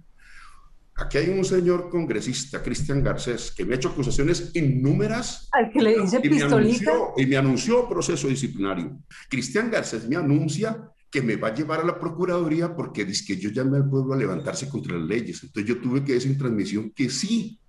[0.99, 5.49] Aquí hay un señor congresista, Cristian Garcés, que me ha hecho acusaciones innúmeras.
[5.53, 6.91] Al que le dice y pistolita.
[6.91, 8.99] Me anunció, y me anunció proceso disciplinario.
[9.31, 13.41] Cristian Garcés me anuncia que me va a llevar a la Procuraduría porque dice que
[13.41, 15.41] yo llamé al pueblo a levantarse contra las leyes.
[15.45, 17.61] Entonces yo tuve que decir en transmisión que sí,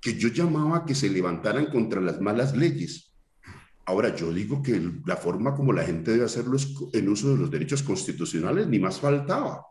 [0.00, 3.12] que yo llamaba a que se levantaran contra las malas leyes.
[3.86, 7.38] Ahora, yo digo que la forma como la gente debe hacerlo es en uso de
[7.38, 9.69] los derechos constitucionales, ni más faltaba.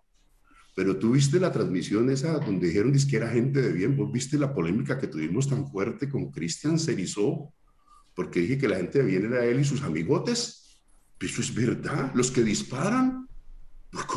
[0.80, 4.38] Pero tú viste la transmisión esa donde dijeron que era gente de bien, vos viste
[4.38, 7.54] la polémica que tuvimos tan fuerte con Cristian Cerizó,
[8.16, 10.80] porque dije que la gente de bien era él y sus amigotes.
[11.20, 13.28] Eso es verdad, los que disparan.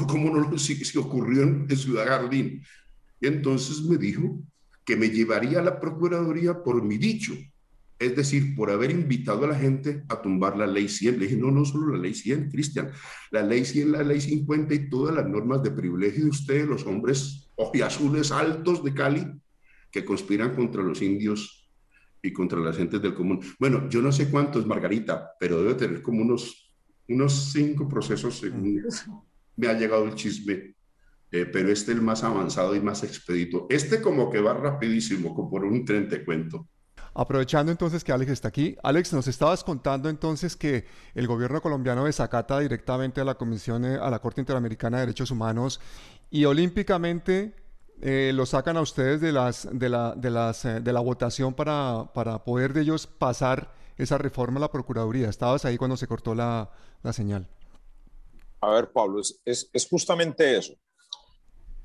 [0.07, 2.63] ¿Cómo no lo si, si ocurrió en, en Ciudad Jardín?
[3.21, 4.41] Y entonces me dijo
[4.85, 7.35] que me llevaría a la Procuraduría por mi dicho,
[8.03, 11.19] es decir, por haber invitado a la gente a tumbar la ley 100.
[11.19, 12.91] Le dije, no, no solo la ley 100, Cristian,
[13.31, 16.87] la ley 100, la ley 50 y todas las normas de privilegio de ustedes, los
[16.87, 17.51] hombres
[17.85, 19.27] azules altos de Cali,
[19.91, 21.71] que conspiran contra los indios
[22.21, 23.41] y contra las gentes del común.
[23.59, 26.75] Bueno, yo no sé cuántos, Margarita, pero debe tener como unos,
[27.09, 28.83] unos cinco procesos según
[29.57, 30.75] me ha llegado el chisme.
[31.31, 33.67] Eh, pero este es el más avanzado y más expedito.
[33.71, 36.69] Este como que va rapidísimo, como por un tren te cuento.
[37.15, 42.07] Aprovechando entonces que Alex está aquí, Alex, nos estabas contando entonces que el gobierno colombiano
[42.07, 45.79] desacata directamente a la Comisión, a la Corte Interamericana de Derechos Humanos
[46.31, 47.55] y olímpicamente
[48.01, 51.53] eh, lo sacan a ustedes de, las, de, la, de, las, eh, de la votación
[51.53, 55.29] para, para poder de ellos pasar esa reforma a la Procuraduría.
[55.29, 56.71] Estabas ahí cuando se cortó la,
[57.03, 57.47] la señal.
[58.63, 60.73] A ver, Pablo, es, es, es, justamente eso.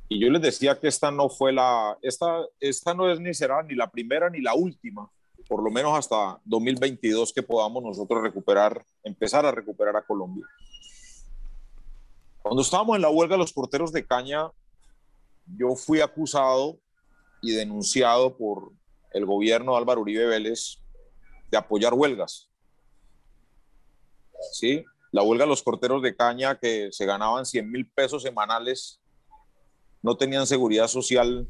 [0.08, 3.62] Y yo les decía que esta no fue la, esta, esta no es ni será
[3.62, 5.12] ni la primera ni la última
[5.47, 10.45] por lo menos hasta 2022 que podamos nosotros recuperar, empezar a recuperar a Colombia.
[12.41, 14.50] Cuando estábamos en la huelga de los porteros de caña,
[15.45, 16.80] yo fui acusado
[17.41, 18.71] y denunciado por
[19.12, 20.78] el gobierno de Álvaro Uribe Vélez
[21.52, 22.50] de apoyar huelgas.
[24.52, 29.02] Sí, la huelga de los porteros de caña que se ganaban 100 mil pesos semanales,
[30.02, 31.50] no tenían seguridad social,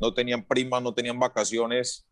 [0.00, 2.07] no tenían primas, no tenían vacaciones,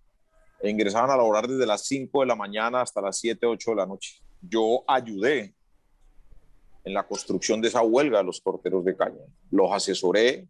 [0.61, 3.77] e ingresaban a laborar desde las 5 de la mañana hasta las 7, 8 de
[3.77, 4.21] la noche.
[4.41, 5.55] Yo ayudé
[6.85, 9.23] en la construcción de esa huelga de los porteros de caña.
[9.51, 10.47] Los asesoré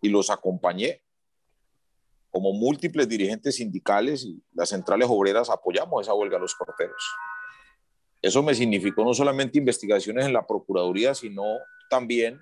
[0.00, 1.02] y los acompañé.
[2.30, 7.02] Como múltiples dirigentes sindicales y las centrales obreras apoyamos esa huelga de los porteros.
[8.20, 11.44] Eso me significó no solamente investigaciones en la Procuraduría, sino
[11.88, 12.38] también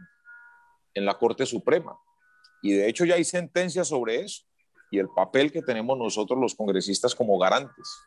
[0.95, 1.99] en la Corte Suprema.
[2.63, 4.46] Y de hecho ya hay sentencias sobre eso
[4.91, 7.99] y el papel que tenemos nosotros los congresistas como garantes.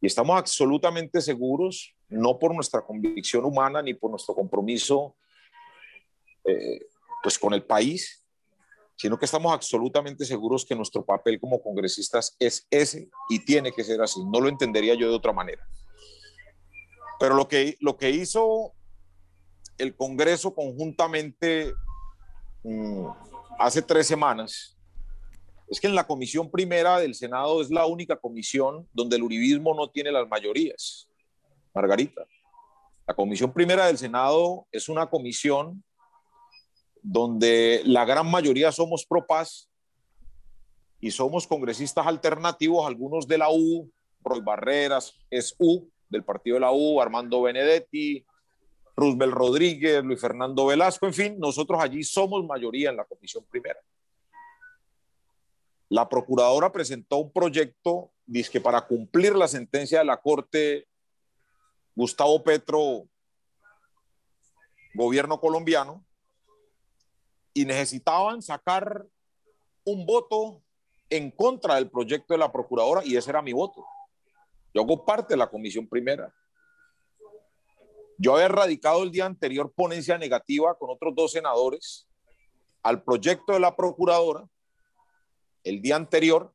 [0.00, 5.16] Y estamos absolutamente seguros, no por nuestra convicción humana ni por nuestro compromiso
[6.44, 6.80] eh,
[7.22, 8.24] pues con el país,
[8.96, 13.84] sino que estamos absolutamente seguros que nuestro papel como congresistas es ese y tiene que
[13.84, 14.24] ser así.
[14.24, 15.66] No lo entendería yo de otra manera.
[17.20, 18.72] Pero lo que, lo que hizo
[19.76, 21.72] el Congreso conjuntamente
[22.64, 23.06] mmm,
[23.58, 24.77] hace tres semanas
[25.70, 29.74] es que en la comisión primera del Senado es la única comisión donde el uribismo
[29.74, 31.08] no tiene las mayorías.
[31.74, 32.26] Margarita,
[33.06, 35.82] la comisión primera del Senado es una comisión
[37.02, 39.68] donde la gran mayoría somos pro paz
[41.00, 46.60] y somos congresistas alternativos, algunos de la U, Roy Barreras es U, del partido de
[46.60, 48.24] la U, Armando Benedetti,
[48.96, 53.78] Roosevelt Rodríguez, Luis Fernando Velasco, en fin, nosotros allí somos mayoría en la comisión primera.
[55.88, 58.10] La procuradora presentó un proyecto,
[58.52, 60.86] que para cumplir la sentencia de la Corte,
[61.94, 63.08] Gustavo Petro,
[64.94, 66.04] gobierno colombiano,
[67.54, 69.06] y necesitaban sacar
[69.84, 70.62] un voto
[71.08, 73.84] en contra del proyecto de la procuradora y ese era mi voto.
[74.74, 76.32] Yo hago parte de la comisión primera.
[78.18, 82.06] Yo había radicado el día anterior ponencia negativa con otros dos senadores
[82.82, 84.46] al proyecto de la procuradora
[85.68, 86.52] el día anterior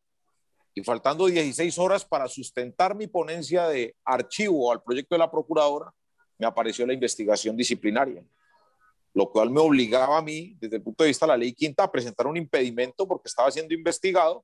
[0.74, 5.94] y faltando 16 horas para sustentar mi ponencia de archivo al proyecto de la procuradora,
[6.38, 8.26] me apareció la investigación disciplinaria,
[9.14, 11.84] lo cual me obligaba a mí, desde el punto de vista de la ley quinta,
[11.84, 14.44] a presentar un impedimento porque estaba siendo investigado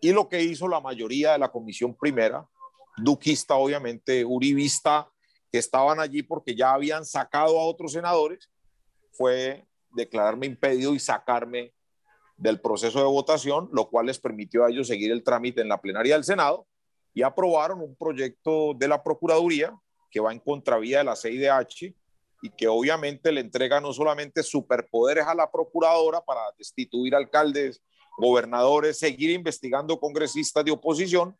[0.00, 2.46] y lo que hizo la mayoría de la comisión primera,
[2.96, 5.10] duquista obviamente, uribista,
[5.50, 8.48] que estaban allí porque ya habían sacado a otros senadores,
[9.10, 11.72] fue declararme impedido y sacarme
[12.38, 15.80] del proceso de votación, lo cual les permitió a ellos seguir el trámite en la
[15.80, 16.66] plenaria del Senado
[17.12, 19.76] y aprobaron un proyecto de la Procuraduría
[20.10, 21.94] que va en contravía de la CIDH
[22.40, 27.82] y que obviamente le entrega no solamente superpoderes a la Procuradora para destituir alcaldes,
[28.16, 31.36] gobernadores, seguir investigando congresistas de oposición,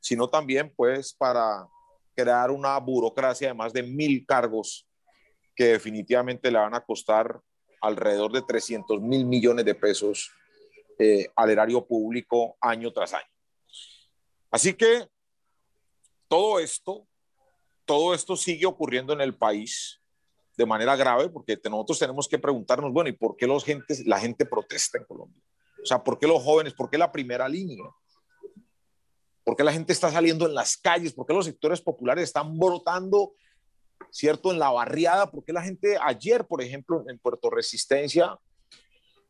[0.00, 1.66] sino también pues para
[2.14, 4.86] crear una burocracia de más de mil cargos
[5.56, 7.40] que definitivamente le van a costar
[7.84, 10.30] alrededor de 300 mil millones de pesos
[10.98, 13.28] eh, al erario público año tras año.
[14.50, 15.08] Así que
[16.28, 17.06] todo esto,
[17.84, 20.00] todo esto sigue ocurriendo en el país
[20.56, 24.18] de manera grave porque nosotros tenemos que preguntarnos, bueno, ¿y por qué los gentes, la
[24.18, 25.42] gente protesta en Colombia?
[25.82, 26.72] O sea, ¿por qué los jóvenes?
[26.72, 27.84] ¿Por qué la primera línea?
[29.44, 31.12] ¿Por qué la gente está saliendo en las calles?
[31.12, 33.34] ¿Por qué los sectores populares están brotando,
[34.10, 35.30] cierto, en la barriada?
[35.30, 38.38] ¿Por qué la gente ayer, por ejemplo, en Puerto Resistencia,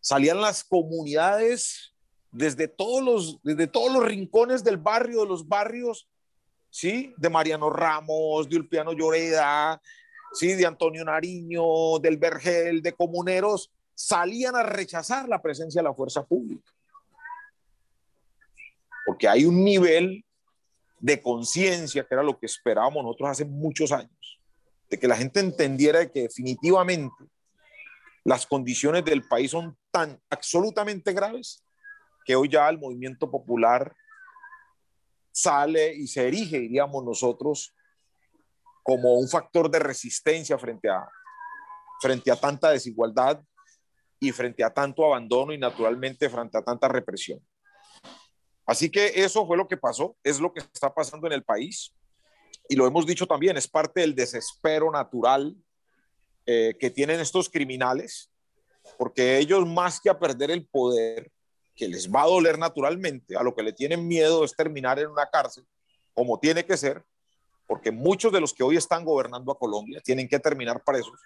[0.01, 1.95] salían las comunidades
[2.31, 6.09] desde todos los, desde todos los rincones del barrio, de los barrios,
[6.71, 7.15] ¿sí?
[7.17, 9.81] De Mariano Ramos, de Ulpiano Lloreda,
[10.33, 10.55] ¿sí?
[10.55, 16.25] De Antonio Nariño, del Vergel, de Comuneros, salían a rechazar la presencia de la fuerza
[16.25, 16.75] pública
[19.05, 20.25] porque hay un nivel
[20.99, 24.14] de conciencia, que era lo que esperábamos nosotros hace muchos años,
[24.95, 27.25] de que la gente entendiera que definitivamente
[28.23, 31.65] las condiciones del país son tan absolutamente graves
[32.25, 33.93] que hoy ya el movimiento popular
[35.33, 37.75] sale y se erige, diríamos nosotros,
[38.85, 41.09] como un factor de resistencia frente a,
[42.01, 43.43] frente a tanta desigualdad
[44.21, 47.41] y frente a tanto abandono y naturalmente frente a tanta represión.
[48.65, 51.93] Así que eso fue lo que pasó, es lo que está pasando en el país
[52.69, 55.55] y lo hemos dicho también, es parte del desespero natural
[56.47, 58.31] eh, que tienen estos criminales,
[58.99, 61.31] porque ellos más que a perder el poder,
[61.75, 65.09] que les va a doler naturalmente, a lo que le tienen miedo es terminar en
[65.09, 65.65] una cárcel,
[66.15, 67.03] como tiene que ser,
[67.67, 71.19] porque muchos de los que hoy están gobernando a Colombia tienen que terminar presos,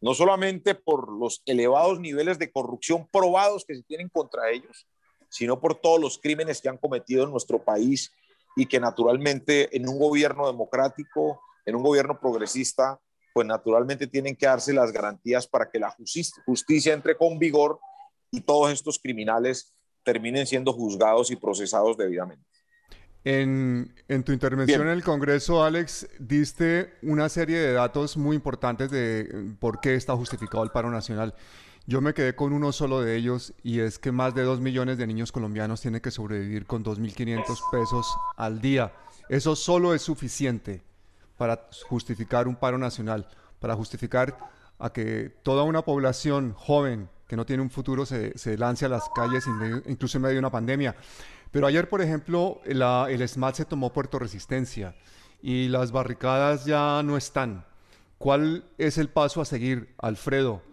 [0.00, 4.86] no solamente por los elevados niveles de corrupción probados que se tienen contra ellos,
[5.28, 8.12] sino por todos los crímenes que han cometido en nuestro país
[8.56, 12.98] y que naturalmente en un gobierno democrático, en un gobierno progresista,
[13.34, 15.94] pues naturalmente tienen que darse las garantías para que la
[16.46, 17.78] justicia, entre con vigor
[18.30, 22.42] y todos estos criminales terminen siendo juzgados y procesados debidamente.
[23.24, 23.92] En,
[24.24, 29.80] tu intervención en el Congreso, Alex, diste una serie de datos muy importantes de por
[29.80, 31.34] qué está justificado el paro nacional.
[31.88, 34.98] Yo me quedé con uno solo de ellos y es que más de dos millones
[34.98, 38.92] de niños colombianos tienen que sobrevivir con 2.500 pesos al día.
[39.28, 40.82] Eso solo es suficiente
[41.36, 43.28] para justificar un paro nacional,
[43.60, 44.36] para justificar
[44.80, 49.08] a que toda una población joven que no tiene un futuro se, lance a las
[49.14, 49.44] calles,
[49.86, 50.96] incluso en medio de una pandemia.
[51.52, 54.96] Pero ayer, por ejemplo, el SMAT se tomó Puerto Resistencia
[55.40, 57.64] y las barricadas ya no están.
[58.18, 60.65] ¿Cuál es el paso a seguir, Alfredo?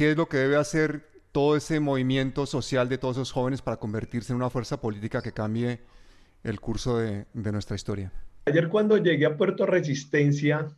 [0.00, 3.76] ¿Qué es lo que debe hacer todo ese movimiento social de todos esos jóvenes para
[3.76, 5.80] convertirse en una fuerza política que cambie
[6.42, 8.10] el curso de, nuestra historia?
[8.46, 10.68] Ayer cuando llegué a Puerto Resistencia,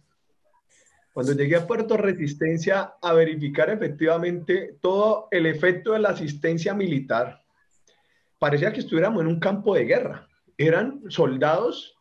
[1.13, 7.44] cuando llegué a Puerto Resistencia a verificar efectivamente todo el efecto de la asistencia militar,
[8.40, 10.27] parecía que estuviéramos en un campo de guerra.
[10.59, 11.96] Eran soldados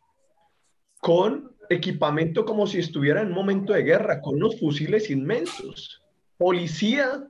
[0.98, 6.01] con equipamiento como si estuvieran en un momento de guerra, con unos fusiles inmensos
[6.42, 7.22] policía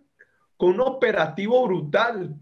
[0.57, 2.35] con un operativo brutal,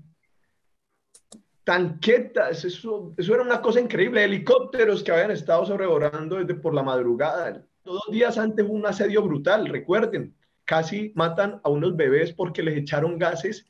[1.65, 6.85] tanquetas, eso, eso era una cosa increíble, helicópteros que habían estado sobrevolando desde por la
[6.85, 12.63] madrugada, dos días antes hubo un asedio brutal, recuerden, casi matan a unos bebés porque
[12.63, 13.67] les echaron gases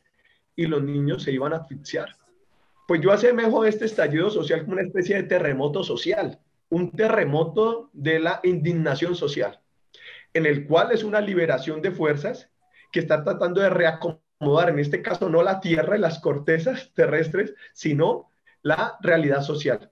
[0.55, 2.15] y los niños se iban a asfixiar.
[2.87, 6.39] Pues yo asemejo este estallido social como una especie de terremoto social,
[6.69, 9.59] un terremoto de la indignación social,
[10.35, 12.50] en el cual es una liberación de fuerzas
[12.91, 17.55] que está tratando de reacomodar, en este caso no la tierra y las cortezas terrestres,
[17.73, 18.31] sino
[18.63, 19.91] la realidad social.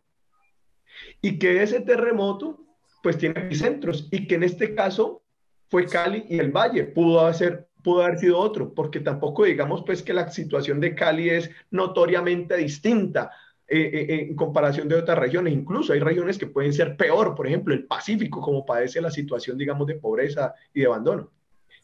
[1.20, 2.64] Y que ese terremoto
[3.02, 5.22] pues tiene epicentros y que en este caso
[5.68, 10.02] fue Cali y el Valle, pudo haber, pudo haber sido otro, porque tampoco digamos pues
[10.02, 13.30] que la situación de Cali es notoriamente distinta
[13.66, 17.34] eh, eh, eh, en comparación de otras regiones, incluso hay regiones que pueden ser peor,
[17.34, 21.30] por ejemplo el Pacífico, como padece la situación digamos de pobreza y de abandono.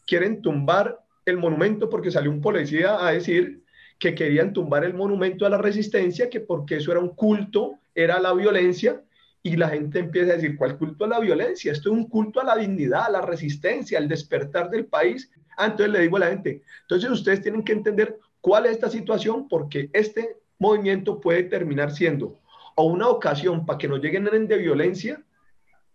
[0.05, 3.63] Quieren tumbar el monumento porque salió un policía a decir
[3.97, 8.19] que querían tumbar el monumento a la resistencia, que porque eso era un culto, era
[8.19, 9.01] la violencia,
[9.41, 11.71] y la gente empieza a decir, ¿cuál culto a la violencia?
[11.71, 15.31] Esto es un culto a la dignidad, a la resistencia, al despertar del país.
[15.55, 18.89] Ah, entonces le digo a la gente, entonces ustedes tienen que entender cuál es esta
[18.89, 22.39] situación, porque este movimiento puede terminar siendo
[22.75, 25.23] o una ocasión para que no lleguen en de violencia,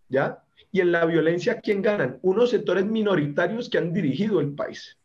[0.09, 0.43] ¿ya?
[0.73, 2.19] Y en la violencia, ¿quién ganan?
[2.23, 4.97] Unos sectores minoritarios que han dirigido el país.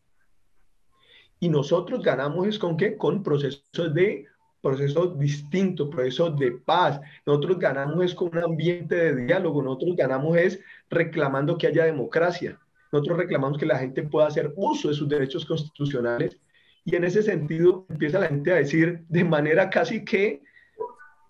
[1.40, 2.98] Y nosotros ganamos es con qué?
[2.98, 4.26] Con procesos de
[4.66, 7.00] procesos distintos, procesos de paz.
[7.24, 10.60] Nosotros ganamos es con un ambiente de diálogo, nosotros ganamos es
[10.90, 12.60] reclamando que haya democracia.
[12.92, 16.40] Nosotros reclamamos que la gente pueda hacer uso de sus derechos constitucionales
[16.84, 20.42] y en ese sentido empieza la gente a decir de manera casi que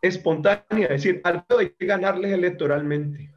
[0.01, 3.32] espontánea, decir, algo hay que ganarles electoralmente.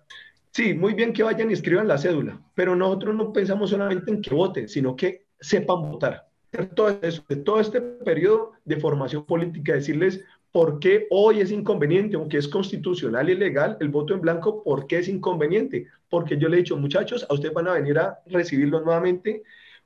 [0.52, 4.22] Sí, muy bien que vayan y escriban la cédula, pero nosotros no pensamos solamente en
[4.22, 6.27] que voten, sino que sepan votar
[6.74, 12.16] todo eso, de todo este periodo de formación política, decirles por qué hoy es inconveniente,
[12.16, 15.86] aunque es constitucional y legal, el voto en blanco, ¿por qué es inconveniente?
[16.08, 19.42] Porque yo le he dicho, muchachos, a ustedes van a venir a recibirlo nuevamente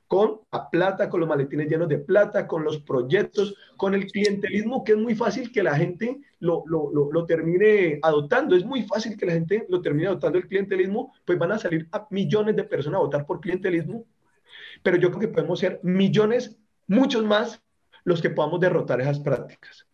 [0.07, 4.83] con la plata, con los maletines llenos de plata, con los proyectos, con el clientelismo,
[4.83, 8.55] que es muy fácil que la gente lo, lo, lo, termine adoptando.
[8.55, 11.87] Es muy fácil que la gente lo termine adoptando el clientelismo, pues van a salir
[11.91, 14.05] a millones de personas a votar por clientelismo
[14.81, 17.61] pero yo creo que podemos ser millones, muchos más,
[18.03, 19.87] los que podamos derrotar esas prácticas.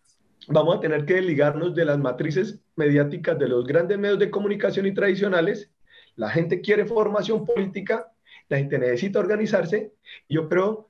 [0.48, 4.88] Vamos a tener que desligarnos de las matrices mediáticas de los grandes medios de comunicación
[4.88, 5.70] y tradicionales.
[6.16, 8.12] La gente quiere formación política,
[8.48, 9.94] la gente necesita organizarse.
[10.28, 10.90] Yo creo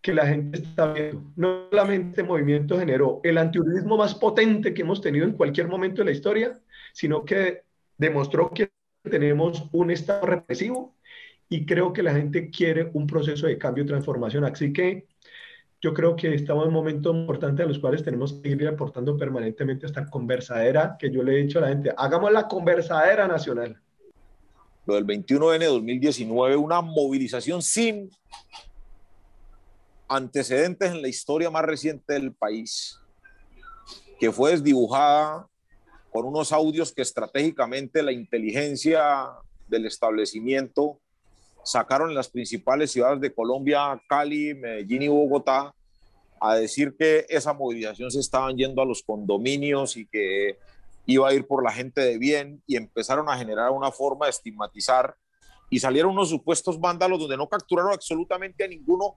[0.00, 1.22] que la gente está viendo.
[1.36, 6.02] No solamente el movimiento generó el antiuribismo más potente que hemos tenido en cualquier momento
[6.02, 6.58] de la historia,
[6.92, 7.62] sino que
[7.96, 8.70] demostró que
[9.02, 10.94] tenemos un Estado represivo,
[11.48, 14.44] y creo que la gente quiere un proceso de cambio y transformación.
[14.44, 15.06] Así que
[15.80, 19.86] yo creo que estamos en momentos importantes a los cuales tenemos que ir aportando permanentemente
[19.86, 23.80] esta conversadera que yo le he dicho a la gente, hagamos la conversadera nacional.
[24.86, 28.10] Lo del 21N de 2019, una movilización sin
[30.08, 32.98] antecedentes en la historia más reciente del país,
[34.18, 35.46] que fue desdibujada
[36.10, 39.28] con unos audios que estratégicamente la inteligencia
[39.68, 40.98] del establecimiento
[41.68, 45.74] sacaron las principales ciudades de Colombia, Cali, Medellín y Bogotá,
[46.40, 50.58] a decir que esa movilización se estaban yendo a los condominios y que
[51.04, 54.30] iba a ir por la gente de bien y empezaron a generar una forma de
[54.30, 55.14] estigmatizar.
[55.68, 59.16] Y salieron unos supuestos vándalos donde no capturaron absolutamente a ninguno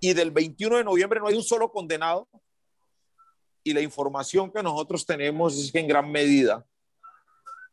[0.00, 2.28] y del 21 de noviembre no hay un solo condenado.
[3.62, 6.66] Y la información que nosotros tenemos es que en gran medida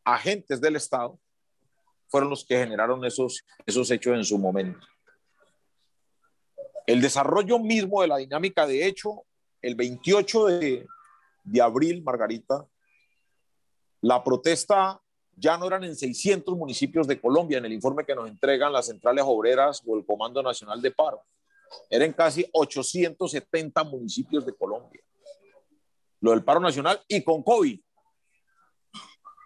[0.04, 1.18] agentes del Estado
[2.12, 4.86] fueron los que generaron esos, esos hechos en su momento.
[6.86, 9.24] El desarrollo mismo de la dinámica, de hecho,
[9.62, 10.86] el 28 de,
[11.42, 12.66] de abril, Margarita,
[14.02, 15.00] la protesta
[15.36, 18.88] ya no eran en 600 municipios de Colombia, en el informe que nos entregan las
[18.88, 21.22] centrales obreras o el Comando Nacional de Paro.
[21.88, 25.00] Eran casi 870 municipios de Colombia.
[26.20, 27.80] Lo del paro nacional y con COVID.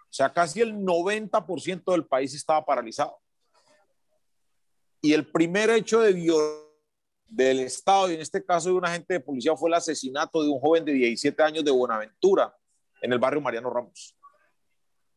[0.09, 3.19] O sea, casi el 90% del país estaba paralizado.
[5.01, 6.13] Y el primer hecho de
[7.27, 10.49] del Estado, y en este caso de un agente de policía, fue el asesinato de
[10.49, 12.55] un joven de 17 años de Buenaventura,
[13.01, 14.15] en el barrio Mariano Ramos.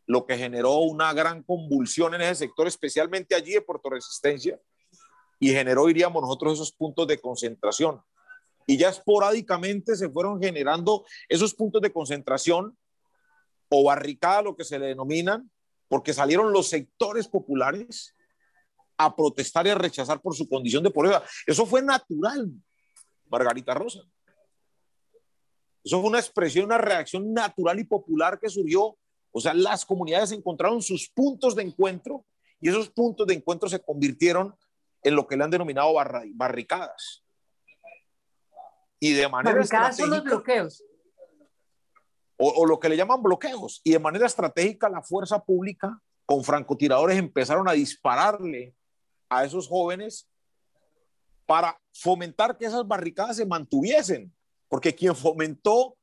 [0.07, 4.61] Lo que generó una gran convulsión en ese sector, especialmente allí de Puerto Resistencia,
[5.39, 8.03] y generó, iríamos nosotros, esos puntos de concentración.
[8.67, 12.77] Y ya esporádicamente se fueron generando esos puntos de concentración
[13.71, 15.51] o barricada, lo que se le denominan,
[15.89, 18.15] porque salieron los sectores populares
[18.99, 21.23] a protestar y a rechazar por su condición de pobreza.
[21.47, 22.51] Eso fue natural,
[23.31, 24.01] Margarita Rosa.
[25.83, 28.99] Eso fue una expresión, una reacción natural y popular que surgió.
[29.33, 32.27] O sea, las comunidades encontraron sus puntos de encuentro
[32.61, 34.55] y esos puntos de encuentro se convirtieron
[35.03, 35.95] en lo que le han denominado
[36.35, 37.25] barricadas.
[38.99, 40.85] Y de manera barricadas son los bloqueos.
[42.43, 43.83] O, lo que le llaman bloqueos.
[43.85, 48.75] Y de manera estratégica la fuerza pública con francotiradores empezaron a dispararle
[49.29, 50.27] a esos jóvenes
[51.45, 54.33] para fomentar que esas barricadas se mantuviesen.
[54.69, 55.97] Porque quien fomentó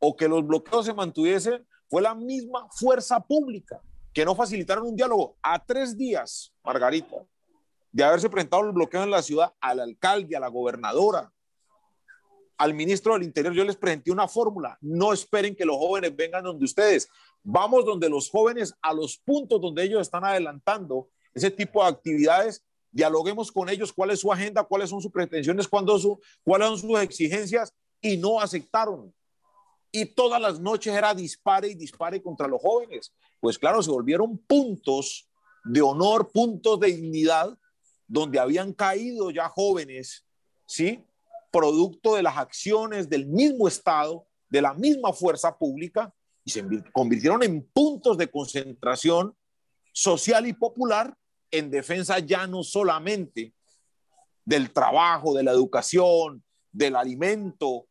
[0.00, 3.80] o que los bloqueos se mantuviesen fue la misma fuerza pública
[4.12, 7.16] que no facilitaron un diálogo a tres días, Margarita,
[7.90, 11.32] de haberse presentado el bloqueo en la ciudad al alcalde, a la gobernadora,
[12.56, 13.54] al ministro del Interior.
[13.54, 14.78] Yo les presenté una fórmula.
[14.80, 17.08] No esperen que los jóvenes vengan donde ustedes.
[17.42, 22.64] Vamos donde los jóvenes, a los puntos donde ellos están adelantando ese tipo de actividades.
[22.90, 27.74] Dialoguemos con ellos cuál es su agenda, cuáles son sus pretensiones, cuáles son sus exigencias
[28.00, 29.12] y no aceptaron
[29.96, 33.12] y todas las noches era dispare y dispare contra los jóvenes.
[33.38, 35.28] Pues claro, se volvieron puntos
[35.62, 37.56] de honor, puntos de dignidad,
[38.08, 40.26] donde habían caído ya jóvenes,
[40.66, 41.06] ¿sí?
[41.54, 46.12] Producto de las acciones del mismo Estado, de la misma fuerza pública,
[46.44, 49.36] y se convirtieron en puntos de concentración
[49.92, 51.16] social y popular
[51.52, 53.54] en defensa ya no solamente
[54.44, 56.42] del trabajo, de la educación,
[56.72, 57.86] del alimento,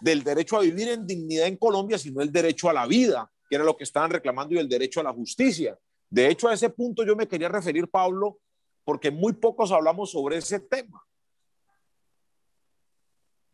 [0.00, 3.56] del derecho a vivir en dignidad en Colombia, sino el derecho a la vida, que
[3.56, 5.78] era lo que estaban reclamando, y el derecho a la justicia.
[6.08, 8.38] De hecho, a ese punto yo me quería referir, Pablo,
[8.84, 11.04] porque muy pocos hablamos sobre ese tema.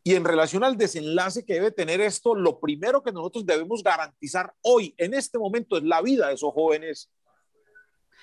[0.08, 4.54] Y en relación al desenlace que debe tener esto, lo primero que nosotros debemos garantizar
[4.62, 7.10] hoy, en este momento, es la vida de esos jóvenes.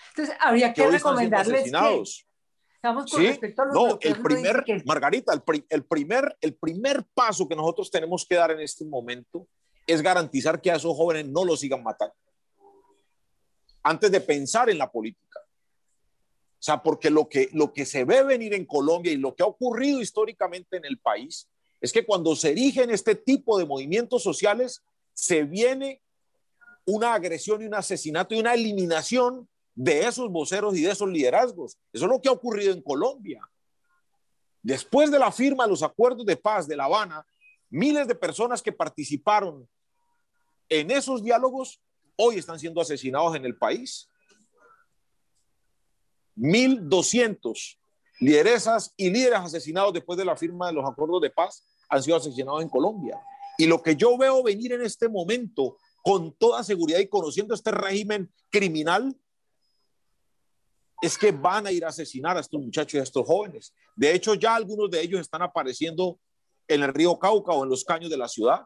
[0.10, 3.40] Entonces, habría que, recomendarles que, ¿Sí?
[3.72, 5.32] no, el primer, Margarita,
[5.70, 9.48] el, primer, el primer paso que nosotros tenemos que dar en este momento
[9.86, 12.16] es garantizar que a esos jóvenes no los sigan matando.
[13.84, 15.40] Antes de pensar en la política.
[15.40, 19.44] O sea, porque lo que, lo que se ve venir en Colombia y lo que
[19.44, 21.48] ha ocurrido históricamente en el país
[21.86, 24.84] es que cuando se erigen este tipo de movimientos sociales,
[25.14, 26.02] se viene
[26.84, 31.78] una agresión y un asesinato y una eliminación de esos voceros y de esos liderazgos.
[31.94, 33.40] Eso es lo que ha ocurrido en Colombia.
[34.64, 37.24] Después de la firma de los acuerdos de paz de La Habana,
[37.70, 39.70] miles de personas que participaron
[40.70, 41.80] en esos diálogos
[42.16, 44.10] hoy están siendo asesinados en el país.
[46.36, 47.78] 1.200
[48.20, 52.18] lideresas y líderes asesinados después de la firma de los acuerdos de paz han sido
[52.18, 53.20] asesinados en Colombia.
[53.58, 57.72] Y lo que yo veo venir en este momento, con toda seguridad y conociendo este
[57.72, 59.16] régimen criminal,
[61.02, 63.74] es que van a ir a asesinar a estos muchachos y a estos jóvenes.
[63.96, 66.20] De hecho, ya algunos de ellos están apareciendo
[66.68, 68.66] en el río Cauca o en los caños de la ciudad.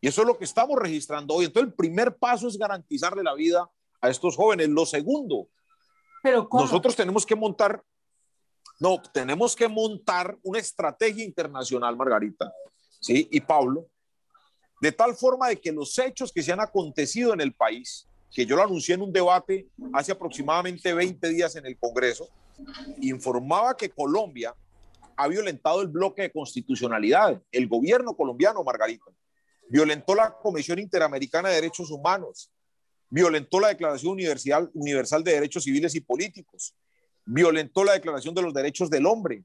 [0.00, 1.44] Y eso es lo que estamos registrando hoy.
[1.44, 3.70] Entonces, el primer paso es garantizarle la vida
[4.00, 4.68] a estos jóvenes.
[4.68, 5.48] Lo segundo,
[6.22, 7.84] Pero nosotros tenemos que montar,
[8.80, 12.52] no, tenemos que montar una estrategia internacional, Margarita,
[13.00, 13.28] ¿sí?
[13.30, 13.86] Y Pablo,
[14.80, 18.46] de tal forma de que los hechos que se han acontecido en el país que
[18.46, 22.28] yo lo anuncié en un debate hace aproximadamente 20 días en el Congreso,
[23.00, 24.54] informaba que Colombia
[25.16, 27.40] ha violentado el bloque de constitucionalidad.
[27.52, 29.10] El gobierno colombiano, Margarita,
[29.68, 32.50] violentó la Comisión Interamericana de Derechos Humanos,
[33.10, 36.74] violentó la Declaración Universal, Universal de Derechos Civiles y Políticos,
[37.24, 39.44] violentó la Declaración de los Derechos del Hombre,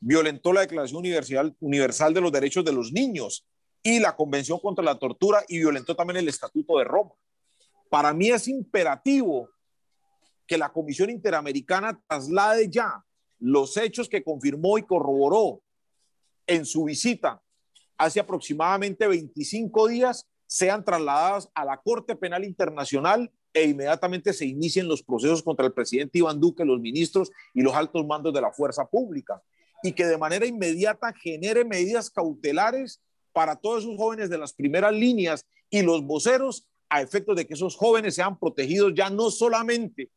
[0.00, 3.46] violentó la Declaración Universal, Universal de los Derechos de los Niños
[3.82, 7.12] y la Convención contra la Tortura y violentó también el Estatuto de Roma.
[7.90, 9.48] Para mí es imperativo
[10.46, 13.04] que la Comisión Interamericana traslade ya
[13.38, 15.62] los hechos que confirmó y corroboró
[16.46, 17.42] en su visita
[17.98, 24.88] hace aproximadamente 25 días, sean trasladadas a la Corte Penal Internacional e inmediatamente se inicien
[24.88, 28.52] los procesos contra el presidente Iván Duque, los ministros y los altos mandos de la
[28.52, 29.42] fuerza pública.
[29.82, 33.00] Y que de manera inmediata genere medidas cautelares
[33.32, 37.54] para todos esos jóvenes de las primeras líneas y los voceros a efectos de que
[37.54, 40.10] esos jóvenes sean protegidos ya no solamente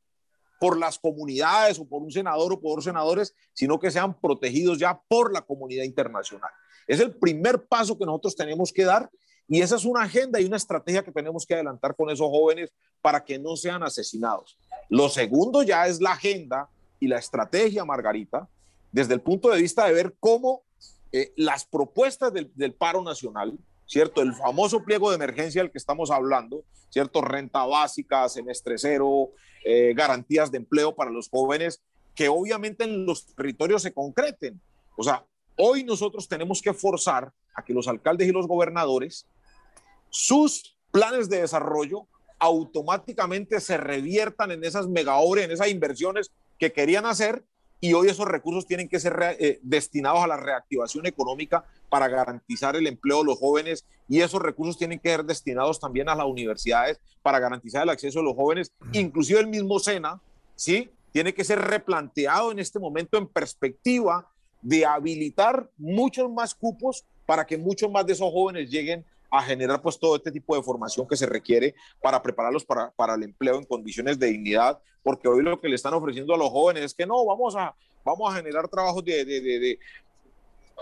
[0.60, 5.02] por las comunidades o por un senador o por senadores, sino que sean protegidos ya
[5.08, 6.52] por la comunidad internacional.
[6.88, 9.10] Es el primer paso que nosotros tenemos que dar
[9.52, 12.72] y esa es una agenda y una estrategia que tenemos que adelantar con esos jóvenes
[13.02, 14.58] para que no sean asesinados.
[14.88, 16.70] Lo segundo ya es la agenda
[17.02, 18.48] y la estrategia, Margarita,
[18.94, 20.64] desde el punto de vista de ver cómo
[21.12, 24.22] eh, las propuestas del, paro nacional, ¿cierto?
[24.22, 27.20] El famoso pliego de emergencia del que estamos hablando, ¿cierto?
[27.20, 29.32] Renta básica, semestre cero,
[29.66, 31.82] eh, garantías de empleo para los jóvenes,
[32.16, 34.62] que obviamente en los territorios se concreten.
[34.96, 35.26] O sea,
[35.58, 39.28] hoy nosotros tenemos que forzar a que los alcaldes y los gobernadores,
[40.12, 42.08] sus planes de desarrollo
[42.38, 47.44] automáticamente se reviertan en esas mega obras, en esas inversiones que querían hacer
[47.80, 52.76] y hoy esos recursos tienen que ser eh, destinados a la reactivación económica para garantizar
[52.76, 56.28] el empleo de los jóvenes y esos recursos tienen que ser destinados también a las
[56.28, 60.22] universidades para garantizar el acceso de los jóvenes, inclusive el mismo SENA,
[60.56, 60.92] ¿sí?
[61.12, 64.32] Tiene que ser replanteado en este momento en perspectiva
[64.62, 69.82] de habilitar muchos más cupos para que muchos más de esos jóvenes lleguen a generar
[69.82, 73.56] pues todo este tipo de formación que se requiere para prepararlos para, para el empleo
[73.56, 76.94] en condiciones de dignidad, porque hoy lo que le están ofreciendo a los jóvenes es
[76.94, 77.74] que no, vamos a,
[78.04, 79.80] vamos a generar trabajos de, de, de,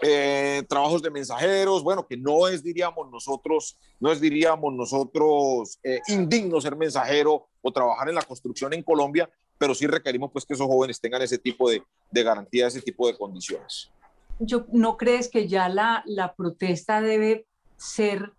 [0.01, 6.01] eh, trabajos de mensajeros, bueno, que no es, diríamos nosotros, no es, diríamos nosotros, eh,
[6.07, 10.53] indigno ser mensajero o trabajar en la construcción en Colombia, pero sí requerimos pues que
[10.53, 13.91] esos jóvenes tengan ese tipo de, de garantía, ese tipo de condiciones.
[14.71, 17.45] ¿No crees que ya la, la protesta debe
[17.75, 18.31] ser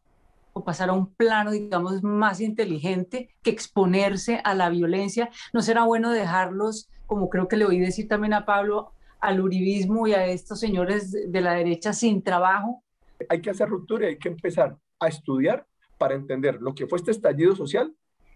[0.52, 5.30] o pasar a un plano, digamos, más inteligente que exponerse a la violencia.
[5.52, 10.06] ¿No será bueno dejarlos, como creo que le oí decir también a Pablo, al uribismo
[10.06, 12.82] y a estos señores de la derecha sin trabajo?
[13.28, 15.66] Hay que hacer ruptura y hay que empezar a estudiar
[15.98, 17.94] para entender lo que fue este estallido social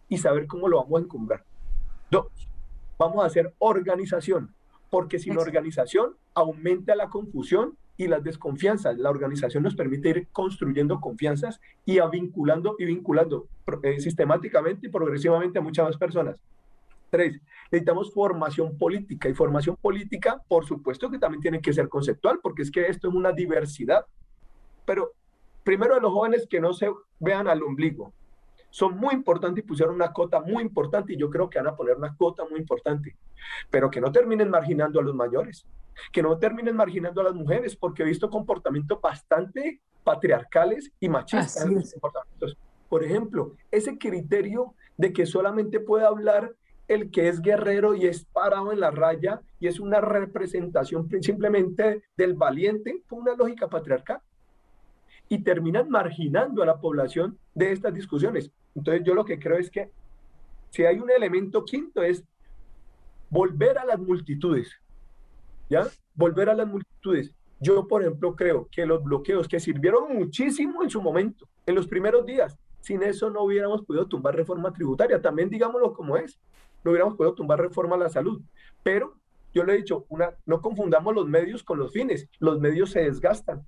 [0.08, 1.44] y saber cómo lo vamos a encumbrar.
[2.10, 2.26] Dos,
[2.98, 4.54] vamos a hacer organización,
[4.90, 8.98] porque sin organización aumenta la confusión y las desconfianzas.
[8.98, 13.48] La organización nos permite ir construyendo confianzas y a vinculando y vinculando
[13.82, 16.40] eh, sistemáticamente y progresivamente a muchas más personas.
[17.10, 17.40] Tres,
[17.70, 22.62] necesitamos formación política y formación política, por supuesto que también tiene que ser conceptual, porque
[22.62, 24.04] es que esto es una diversidad.
[24.84, 25.12] Pero
[25.62, 26.90] primero a los jóvenes que no se
[27.20, 28.12] vean al ombligo,
[28.70, 31.76] son muy importantes y pusieron una cota muy importante y yo creo que van a
[31.76, 33.16] poner una cota muy importante,
[33.70, 35.64] pero que no terminen marginando a los mayores,
[36.12, 41.66] que no terminen marginando a las mujeres, porque he visto comportamientos bastante patriarcales y machistas.
[42.88, 46.54] Por ejemplo, ese criterio de que solamente puede hablar
[46.86, 52.04] el que es guerrero y es parado en la raya y es una representación simplemente
[52.16, 54.20] del valiente, fue una lógica patriarcal.
[55.28, 58.50] Y terminan marginando a la población de estas discusiones.
[58.74, 59.90] Entonces yo lo que creo es que
[60.70, 62.22] si hay un elemento quinto es
[63.30, 64.70] volver a las multitudes,
[65.68, 65.86] ¿ya?
[66.14, 67.32] Volver a las multitudes.
[67.60, 71.86] Yo, por ejemplo, creo que los bloqueos que sirvieron muchísimo en su momento, en los
[71.86, 76.38] primeros días, sin eso no hubiéramos podido tumbar reforma tributaria, también digámoslo como es,
[76.84, 78.42] no hubiéramos podido tumbar reforma a la salud.
[78.82, 79.14] Pero
[79.54, 83.00] yo le he dicho, una, no confundamos los medios con los fines, los medios se
[83.00, 83.66] desgastan.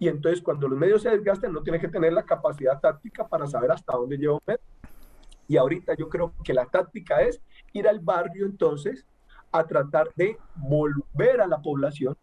[0.00, 3.46] Y entonces cuando los medios se desgastan, no tiene que tener la capacidad táctica para
[3.46, 4.60] saber hasta dónde lleva un medio.
[5.46, 7.40] Y ahorita yo creo que la táctica es
[7.72, 9.06] ir al barrio entonces
[9.54, 12.16] a tratar de volver a la población,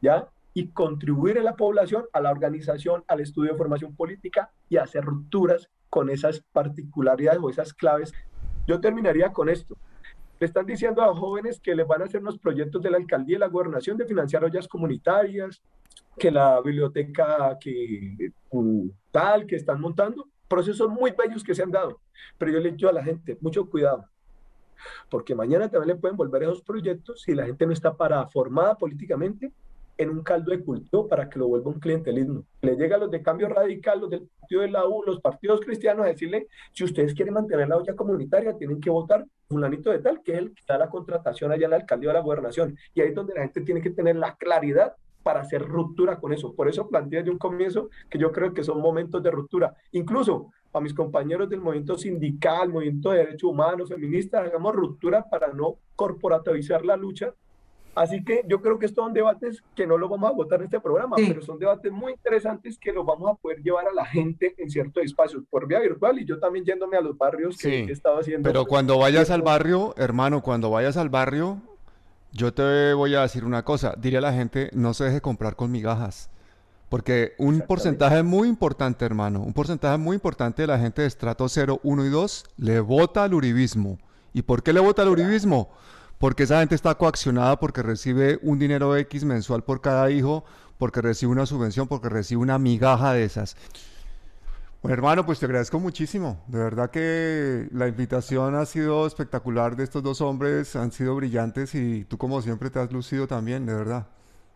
[0.00, 0.28] ¿ya?
[0.54, 5.04] Y contribuir a la población, a la organización, al estudio de formación política y hacer
[5.04, 8.12] rupturas con esas particularidades o esas claves.
[8.68, 9.76] Yo terminaría con esto.
[10.38, 13.36] Le están diciendo a jóvenes que les van a hacer unos proyectos de la alcaldía
[13.36, 15.60] y la gobernación de financiar ollas comunitarias,
[16.16, 21.72] que la biblioteca que mm, tal que están montando, procesos muy bellos que se han
[21.72, 22.00] dado.
[22.38, 24.04] Pero yo le digo a la gente, mucho cuidado,
[25.08, 28.76] porque mañana también le pueden volver esos proyectos si la gente no está para formada
[28.76, 29.52] políticamente
[30.00, 32.44] en un caldo de cultivo para que lo vuelva un clientelismo.
[32.62, 35.60] Le llega a los de cambio radical, los del partido de la U, los partidos
[35.60, 39.98] cristianos a decirle, si ustedes quieren mantener la olla comunitaria, tienen que votar fulanito de
[39.98, 42.78] tal, que es el que da la contratación allá en la alcaldía de la gobernación.
[42.94, 46.32] Y ahí es donde la gente tiene que tener la claridad para hacer ruptura con
[46.32, 46.54] eso.
[46.54, 49.74] Por eso planteé de un comienzo que yo creo que son momentos de ruptura.
[49.92, 55.52] Incluso a mis compañeros del movimiento sindical, movimiento de derechos humanos, feministas, hagamos ruptura para
[55.52, 57.34] no corporativizar la lucha.
[57.94, 60.66] Así que yo creo que estos son debates que no los vamos a votar en
[60.66, 64.04] este programa, pero son debates muy interesantes que los vamos a poder llevar a la
[64.04, 67.80] gente en ciertos espacios por vía virtual y yo también yéndome a los barrios que,
[67.80, 68.48] he estado haciendo.
[68.48, 71.60] Pero cuando vayas al barrio, hermano, cuando vayas al barrio,
[72.32, 75.56] yo te voy a decir una cosa, diría a la gente, no se deje comprar
[75.56, 76.30] con migajas.
[76.88, 81.48] Porque un porcentaje muy importante, hermano, un porcentaje muy importante de la gente de estrato
[81.48, 83.98] 0, 1 y 2 le vota al uribismo.
[84.32, 85.70] ¿Y por qué le vota al uribismo?
[86.18, 90.44] Porque esa gente está coaccionada porque recibe un dinero X mensual por cada hijo,
[90.78, 93.56] porque recibe una subvención, porque recibe una migaja de esas.
[94.82, 96.42] Bueno, hermano, pues te agradezco muchísimo.
[96.46, 101.74] De verdad que la invitación ha sido espectacular de estos dos hombres, han sido brillantes
[101.74, 104.06] y tú como siempre te has lucido también, de verdad.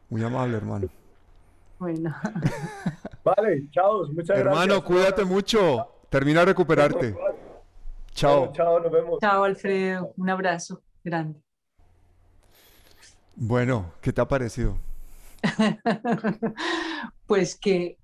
[0.09, 0.89] Muy amable, hermano.
[1.79, 2.15] Bueno.
[3.25, 4.67] vale, chao, muchas hermano, gracias.
[4.67, 5.89] Hermano, cuídate mucho.
[6.09, 7.15] Termina de recuperarte.
[8.13, 8.51] Chao.
[8.53, 9.19] chao, nos vemos.
[9.21, 10.13] Chao, Alfredo.
[10.17, 11.39] Un abrazo grande.
[13.37, 14.79] Bueno, ¿qué te ha parecido?
[17.27, 17.99] pues que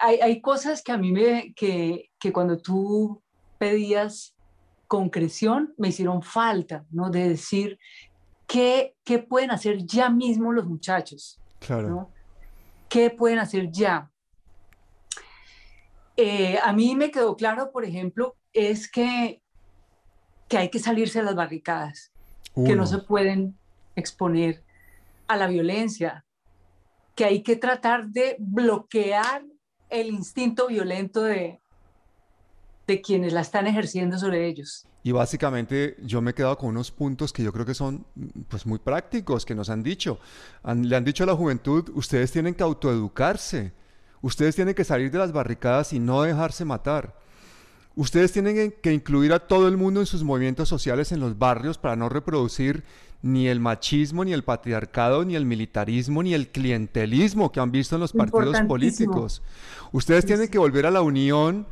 [0.00, 3.22] hay, cosas que a mí me, que, que cuando tú
[3.58, 4.34] pedías
[4.86, 7.10] concreción me hicieron falta, ¿no?
[7.10, 7.78] De decir,
[8.46, 11.40] ¿qué, qué pueden hacer ya mismo los muchachos?
[11.60, 12.10] Claro.
[12.88, 14.10] ¿Qué pueden hacer ya?
[16.16, 19.40] Eh, a mí me quedó claro, por ejemplo, es que,
[20.48, 22.10] que hay que salirse de las barricadas,
[22.54, 23.56] que no se pueden
[23.94, 24.64] exponer
[25.28, 26.24] a la violencia,
[27.14, 29.44] que hay que tratar de bloquear
[29.88, 31.60] el instinto violento de,
[32.86, 34.86] de quienes la están ejerciendo sobre ellos.
[35.02, 38.04] Y básicamente yo me he quedado con unos puntos que yo creo que son
[38.48, 40.18] pues muy prácticos, que nos han dicho.
[40.64, 43.72] le han dicho a la juventud, ustedes tienen que autoeducarse,
[44.20, 47.18] ustedes tienen que salir de las barricadas y no dejarse matar.
[47.96, 51.78] Ustedes tienen que incluir a todo el mundo en sus movimientos sociales en los barrios
[51.78, 52.84] para no reproducir
[53.22, 57.96] ni el machismo, ni el patriarcado, ni el militarismo, ni el clientelismo que han visto
[57.96, 59.42] en los partidos políticos.
[59.92, 61.66] Ustedes tienen que volver a la unión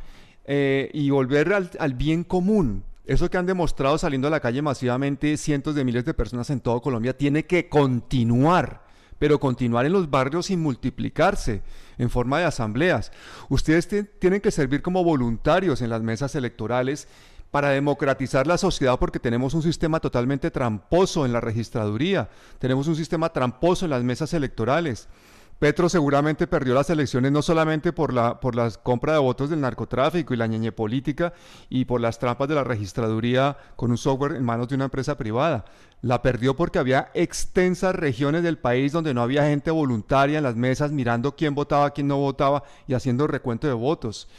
[0.45, 2.83] eh, y volver al, bien común.
[3.05, 6.59] Eso que han demostrado saliendo a la calle masivamente cientos de miles de personas en
[6.59, 8.83] todo Colombia tiene que continuar,
[9.17, 11.63] pero continuar en los barrios sin multiplicarse
[11.97, 13.11] en forma de asambleas.
[13.49, 13.87] Ustedes
[14.19, 17.07] tienen que servir como voluntarios en las mesas electorales
[17.51, 22.29] para democratizar la sociedad porque tenemos un sistema totalmente tramposo en la registraduría,
[22.59, 25.07] tenemos un sistema tramposo en las mesas electorales.
[25.59, 29.59] Petro seguramente perdió las elecciones no solamente por la, por la compra de votos del
[29.59, 31.33] narcotráfico y la ñeñe política
[31.69, 35.17] y por las trampas de la registraduría con un software en manos de una empresa
[35.17, 35.65] privada.
[36.01, 40.55] La perdió porque había extensas regiones del país donde no había gente voluntaria en las
[40.55, 44.29] mesas mirando quién votaba, quién no votaba y haciendo recuento de votos.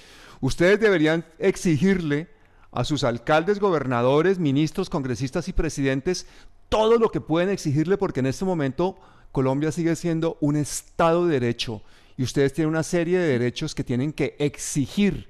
[0.40, 2.30] Ustedes deberían exigirle
[2.72, 6.26] a sus alcaldes, gobernadores, ministros, congresistas y presidentes
[6.70, 8.96] todo lo que pueden exigirle porque en este momento
[9.32, 11.82] Colombia sigue siendo un Estado de Derecho
[12.16, 15.28] y ustedes tienen una serie de derechos que tienen que exigir.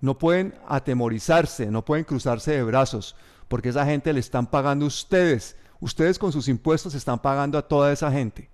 [0.00, 3.14] No pueden atemorizarse, no pueden cruzarse de brazos
[3.48, 5.56] porque esa gente le están pagando ustedes.
[5.80, 8.48] Ustedes con sus impuestos están pagando a toda esa gente.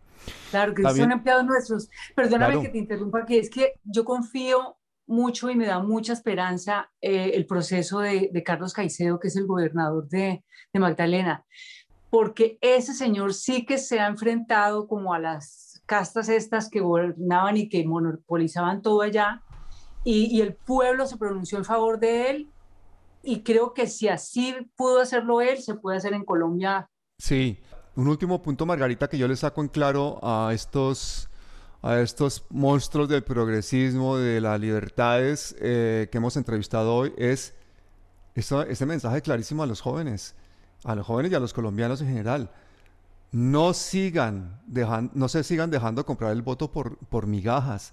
[0.51, 1.89] Claro, que son empleados nuestros.
[2.15, 4.77] Perdóname que te interrumpa, que es que yo confío
[5.07, 9.47] mucho y me da mucha esperanza eh, el proceso de, Carlos Caicedo, que es el
[9.47, 10.45] gobernador de,
[10.75, 11.43] Magdalena,
[12.11, 17.57] porque ese señor sí que se ha enfrentado como a las castas estas que gobernaban
[17.57, 19.43] y que monopolizaban todo allá,
[20.05, 22.51] y, y el pueblo se pronunció en favor de él,
[23.23, 26.91] y creo que si así pudo hacerlo él, se puede hacer en Colombia.
[27.19, 27.59] Sí,
[27.95, 31.31] un último punto, Margarita, que yo le saco en claro a estos
[31.87, 37.55] a estos monstruos del progresismo, de las libertades eh, que hemos entrevistado hoy, es
[38.35, 40.35] ese mensaje clarísimo a los jóvenes,
[40.83, 42.51] a los jóvenes y a los colombianos en general.
[43.31, 44.61] No, sigan
[45.15, 47.93] no se sigan dejando comprar el voto por, por migajas,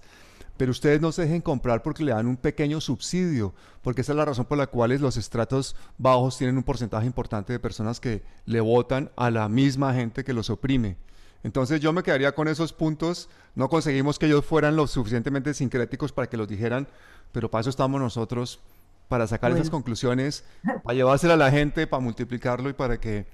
[0.56, 4.16] pero ustedes no se dejen comprar porque le dan un pequeño subsidio, porque esa es
[4.16, 8.24] la razón por la cual los estratos bajos tienen un porcentaje importante de personas que
[8.44, 10.96] le votan a la misma gente que los oprime.
[11.44, 13.28] Entonces yo me quedaría con esos puntos.
[13.54, 16.88] No conseguimos que ellos fueran lo suficientemente sincréticos para que los dijeran,
[17.32, 18.60] pero para eso estamos nosotros,
[19.08, 20.44] para sacar esas conclusiones,
[20.82, 23.26] para llevársela a la gente, para multiplicarlo y para que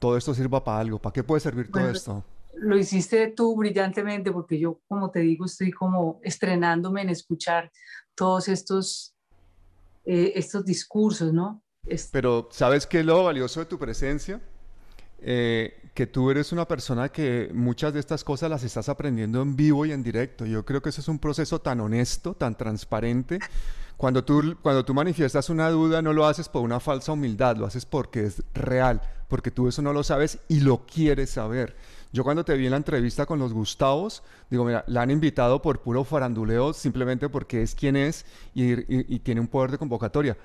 [0.00, 0.98] todo esto sirva para algo.
[0.98, 2.24] ¿Para qué puede servir todo esto?
[2.54, 7.70] Lo hiciste tú brillantemente porque yo, como te digo, estoy como estrenándome en escuchar
[8.14, 9.14] todos estos,
[10.06, 11.62] eh, estos discursos, ¿no?
[12.10, 14.40] Pero ¿sabes qué es lo valioso de tu presencia?
[15.18, 19.54] Eh, que tú eres una persona que muchas de estas cosas las estás aprendiendo en
[19.54, 20.44] vivo y en directo.
[20.44, 23.38] Yo creo que ese es un proceso tan honesto, tan transparente.
[23.96, 27.66] Cuando tú, cuando tú manifiestas una duda, no lo haces por una falsa humildad, lo
[27.66, 31.76] haces porque es real, porque tú eso no lo sabes y lo quieres saber.
[32.12, 35.62] Yo cuando te vi en la entrevista con los Gustavos, digo, mira, la han invitado
[35.62, 40.36] por puro faranduleo simplemente porque es quien es y tiene un poder de convocatoria.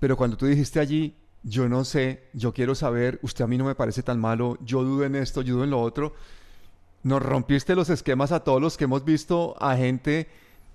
[0.00, 3.64] Pero cuando tú dijiste allí, yo no sé, yo quiero saber, usted a mí no
[3.64, 6.14] me parece tan malo, yo dudo en esto, yo dudo en lo otro.
[7.02, 10.28] Nos rompiste los esquemas a todos los que hemos visto a gente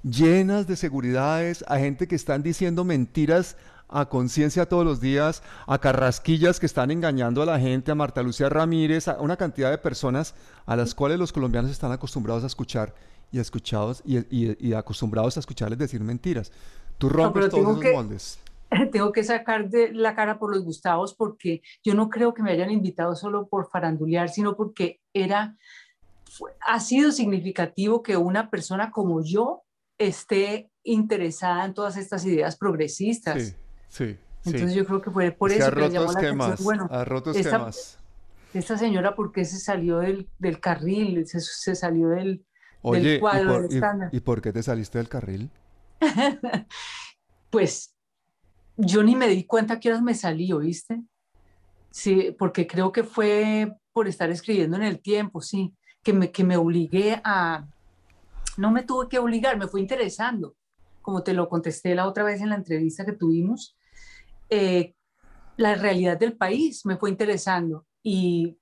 [0.03, 3.57] llenas de seguridades, a gente que están diciendo mentiras
[3.91, 8.23] a conciencia todos los días, a carrasquillas que están engañando a la gente, a Marta
[8.23, 10.33] Lucía Ramírez, a una cantidad de personas
[10.65, 12.95] a las cuales los colombianos están acostumbrados a escuchar
[13.31, 16.51] y, escuchados, y, acostumbrados a escucharles decir mentiras.
[16.97, 18.39] Tú rompes todos esos moldes.
[18.91, 22.51] tengo que sacar de la cara por los Gustavos porque yo no creo que me
[22.51, 25.57] hayan invitado solo por farandulear, sino porque era,
[26.65, 29.63] ha sido significativo que una persona como yo
[29.97, 33.41] esté interesada en todas estas ideas progresistas.
[33.43, 33.55] Sí,
[33.89, 34.17] sí.
[34.43, 36.55] Entonces yo creo que fue por eso que, me llamó la atención.
[36.61, 36.89] Bueno,
[37.35, 37.69] esta,
[38.53, 41.27] esta señora, ¿por qué se salió del, del carril?
[41.27, 42.43] Se, se, salió del,
[42.81, 45.49] Oye, cuadro ¿y, por, del y por qué te saliste del carril?
[47.51, 47.93] Pues
[48.81, 51.01] yo ni me di cuenta que horas me salí, ¿oíste?
[51.91, 56.43] Sí, porque creo que fue por estar escribiendo en el tiempo, sí, que me, que
[56.43, 57.67] me obligué a...
[58.57, 60.55] No me tuve que obligar, me fue interesando,
[61.01, 63.77] como te lo contesté la otra vez en la entrevista que tuvimos,
[64.49, 64.95] eh,
[65.57, 68.57] la realidad del país me fue interesando y,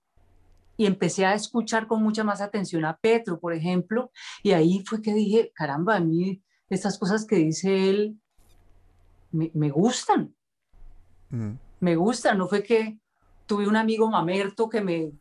[0.77, 4.11] y empecé a escuchar con mucha más atención a Petro, por ejemplo,
[4.43, 8.19] y ahí fue que dije, caramba, a mí estas cosas que dice él
[9.31, 10.33] me, me gustan,
[11.31, 11.51] Mm.
[11.81, 12.37] me gustan.
[12.39, 12.97] No fue que
[13.45, 15.11] tuve un amigo mamerto que me,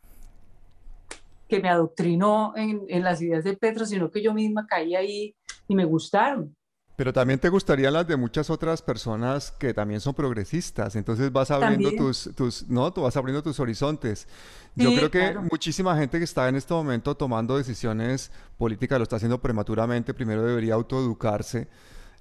[1.47, 5.35] que me adoctrinó en, en las ideas de Petro, sino que yo misma caí ahí
[5.67, 6.55] y me gustaron.
[6.95, 10.95] Pero también te gustarían las de muchas otras personas que también son progresistas.
[10.97, 12.05] Entonces vas abriendo También.
[12.05, 14.27] tus, tus, no, tú vas abriendo tus horizontes.
[14.75, 15.43] Yo Sí, creo que claro.
[15.49, 20.13] muchísima gente que está en este momento tomando decisiones políticas lo está haciendo prematuramente.
[20.13, 21.69] Primero debería autoeducarse.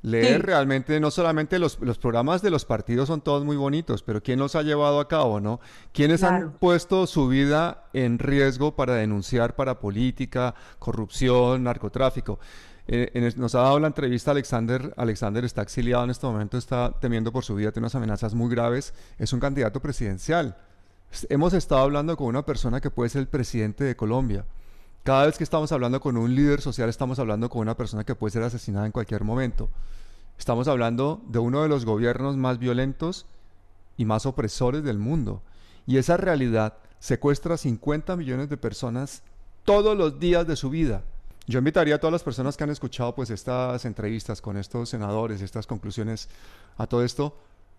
[0.02, 0.46] Leer Sí.
[0.46, 4.38] realmente, no solamente los, los programas de los partidos son todos muy bonitos, pero ¿quién
[4.38, 5.60] los ha llevado a cabo, no?
[5.92, 12.38] ¿Quiénes han puesto su vida en riesgo para denunciar para política, corrupción, narcotráfico?
[12.90, 14.94] Eh, en nos ha dado la entrevista Alexander.
[14.96, 18.48] Alexander está exiliado en este momento, está temiendo por su vida, tiene unas amenazas muy
[18.50, 18.94] graves.
[19.18, 20.56] Es un candidato presidencial.
[21.28, 24.44] Hemos estado hablando con una persona que puede ser el presidente de Colombia.
[25.08, 28.14] Cada vez que estamos hablando con un líder social, estamos hablando con una persona que
[28.14, 29.70] puede ser asesinada en cualquier momento.
[30.38, 33.24] Estamos hablando de uno de los gobiernos más violentos
[33.96, 35.40] y más opresores del mundo.
[35.86, 39.22] Y esa realidad secuestra 50 millones de personas
[39.64, 41.04] todos los días de su vida.
[41.46, 45.40] Yo invitaría a todas las personas que han escuchado pues estas entrevistas con estos senadores,
[45.40, 46.28] estas conclusiones
[46.76, 47.34] a todo esto,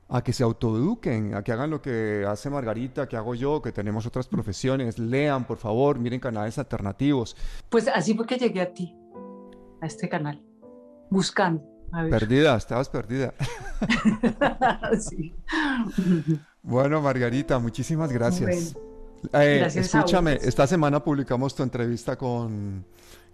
[0.10, 3.72] a que se autoeduquen, a que hagan lo que hace Margarita, que hago yo, que
[3.72, 7.38] tenemos otras profesiones, lean por favor, miren canales alternativos.
[7.70, 8.96] Pues así fue que llegué a ti,
[9.82, 10.44] a este canal,
[11.12, 11.64] buscando.
[11.92, 12.12] A ver.
[12.12, 13.34] Perdida, estabas perdida.
[15.00, 15.34] Sí.
[16.62, 18.76] Bueno, Margarita, muchísimas gracias.
[19.34, 22.86] Eh, gracias a escúchame, esta semana publicamos tu entrevista con,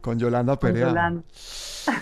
[0.01, 0.89] con Yolanda Con Perea.
[0.89, 1.23] Yolanda.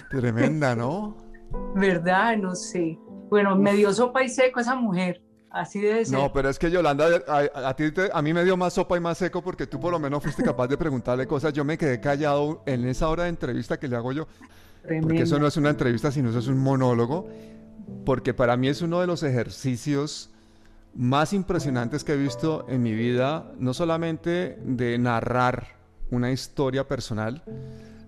[0.09, 1.15] Tremenda, ¿no?
[1.75, 2.37] ¿Verdad?
[2.37, 2.97] No sé.
[3.33, 5.23] Bueno, me dio sopa y seco esa mujer.
[5.49, 6.17] Así debe ser.
[6.17, 8.95] No, pero es que Yolanda, a, a ti te- a mí me dio más sopa
[8.95, 11.51] y más seco porque tú por lo menos fuiste capaz de preguntarle cosas.
[11.51, 14.27] Yo me quedé callado en esa hora de entrevista que le hago yo,
[15.01, 17.27] porque eso no es una entrevista, sino eso es un monólogo,
[18.05, 20.29] porque para mí es uno de los ejercicios
[20.95, 25.75] más impresionantes que he visto en mi vida, no solamente de narrar
[26.11, 27.41] una historia personal,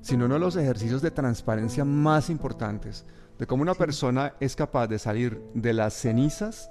[0.02, 3.06] sino uno de los ejercicios de transparencia más importantes,
[3.38, 6.70] de cómo una persona es capaz de salir de las cenizas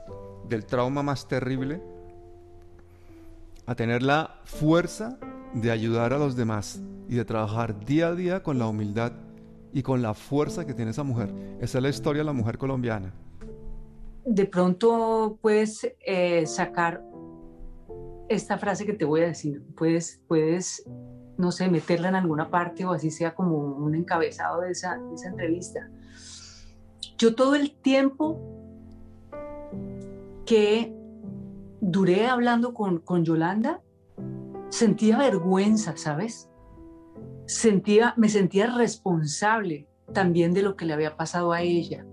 [0.49, 1.83] del trauma más terrible
[3.67, 5.19] a tener la fuerza
[5.55, 9.12] de ayudar a los demás y de trabajar día a día con la humildad
[9.73, 11.33] y con la fuerza que tiene esa mujer.
[11.61, 13.12] Esa es la historia de la mujer colombiana.
[14.25, 17.03] De pronto puedes eh, sacar
[18.29, 19.62] esta frase que te voy a decir.
[19.77, 20.85] Puedes, puedes,
[21.37, 25.15] no sé, meterla en alguna parte o así sea como un encabezado de esa, de
[25.15, 25.91] esa entrevista.
[27.19, 28.41] Yo todo el tiempo
[30.47, 30.95] que
[31.81, 33.83] duré hablando con, con Yolanda,
[34.69, 36.49] sentía vergüenza, ¿sabes?
[37.47, 42.05] Sentía, me sentía responsable también de lo que le había pasado a ella.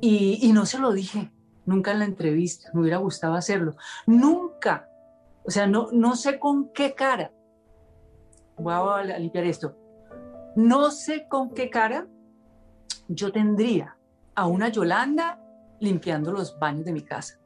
[0.00, 1.32] Y, y no se lo dije,
[1.66, 3.76] nunca en la entrevista, me hubiera gustado hacerlo.
[4.06, 4.88] Nunca,
[5.44, 7.32] o sea, no, no sé con qué cara,
[8.56, 9.76] voy a, limpiar esto,
[10.56, 12.06] no sé con qué cara
[13.08, 13.96] yo tendría
[14.34, 15.40] a una Yolanda
[15.80, 17.38] limpiando los baños de mi casa.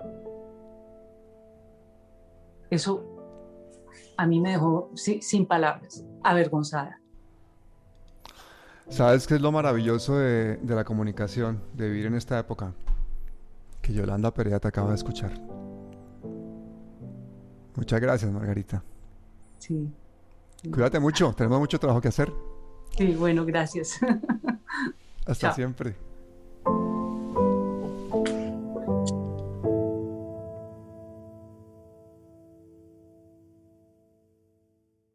[2.71, 3.05] Eso
[4.17, 7.01] a mí me dejó si- sin palabras, avergonzada.
[8.89, 12.73] ¿Sabes qué es lo maravilloso de, de la comunicación, de vivir en esta época?
[13.83, 15.33] Que Yolanda Perea te acaba de escuchar.
[17.77, 18.83] Muchas gracias, Margarita.
[19.59, 19.93] Sí,
[20.73, 22.33] Cuídate mucho, tenemos mucho trabajo que hacer.
[22.97, 23.99] sí bueno, gracias.
[25.29, 25.55] Hasta Chao.
[25.55, 25.95] siempre.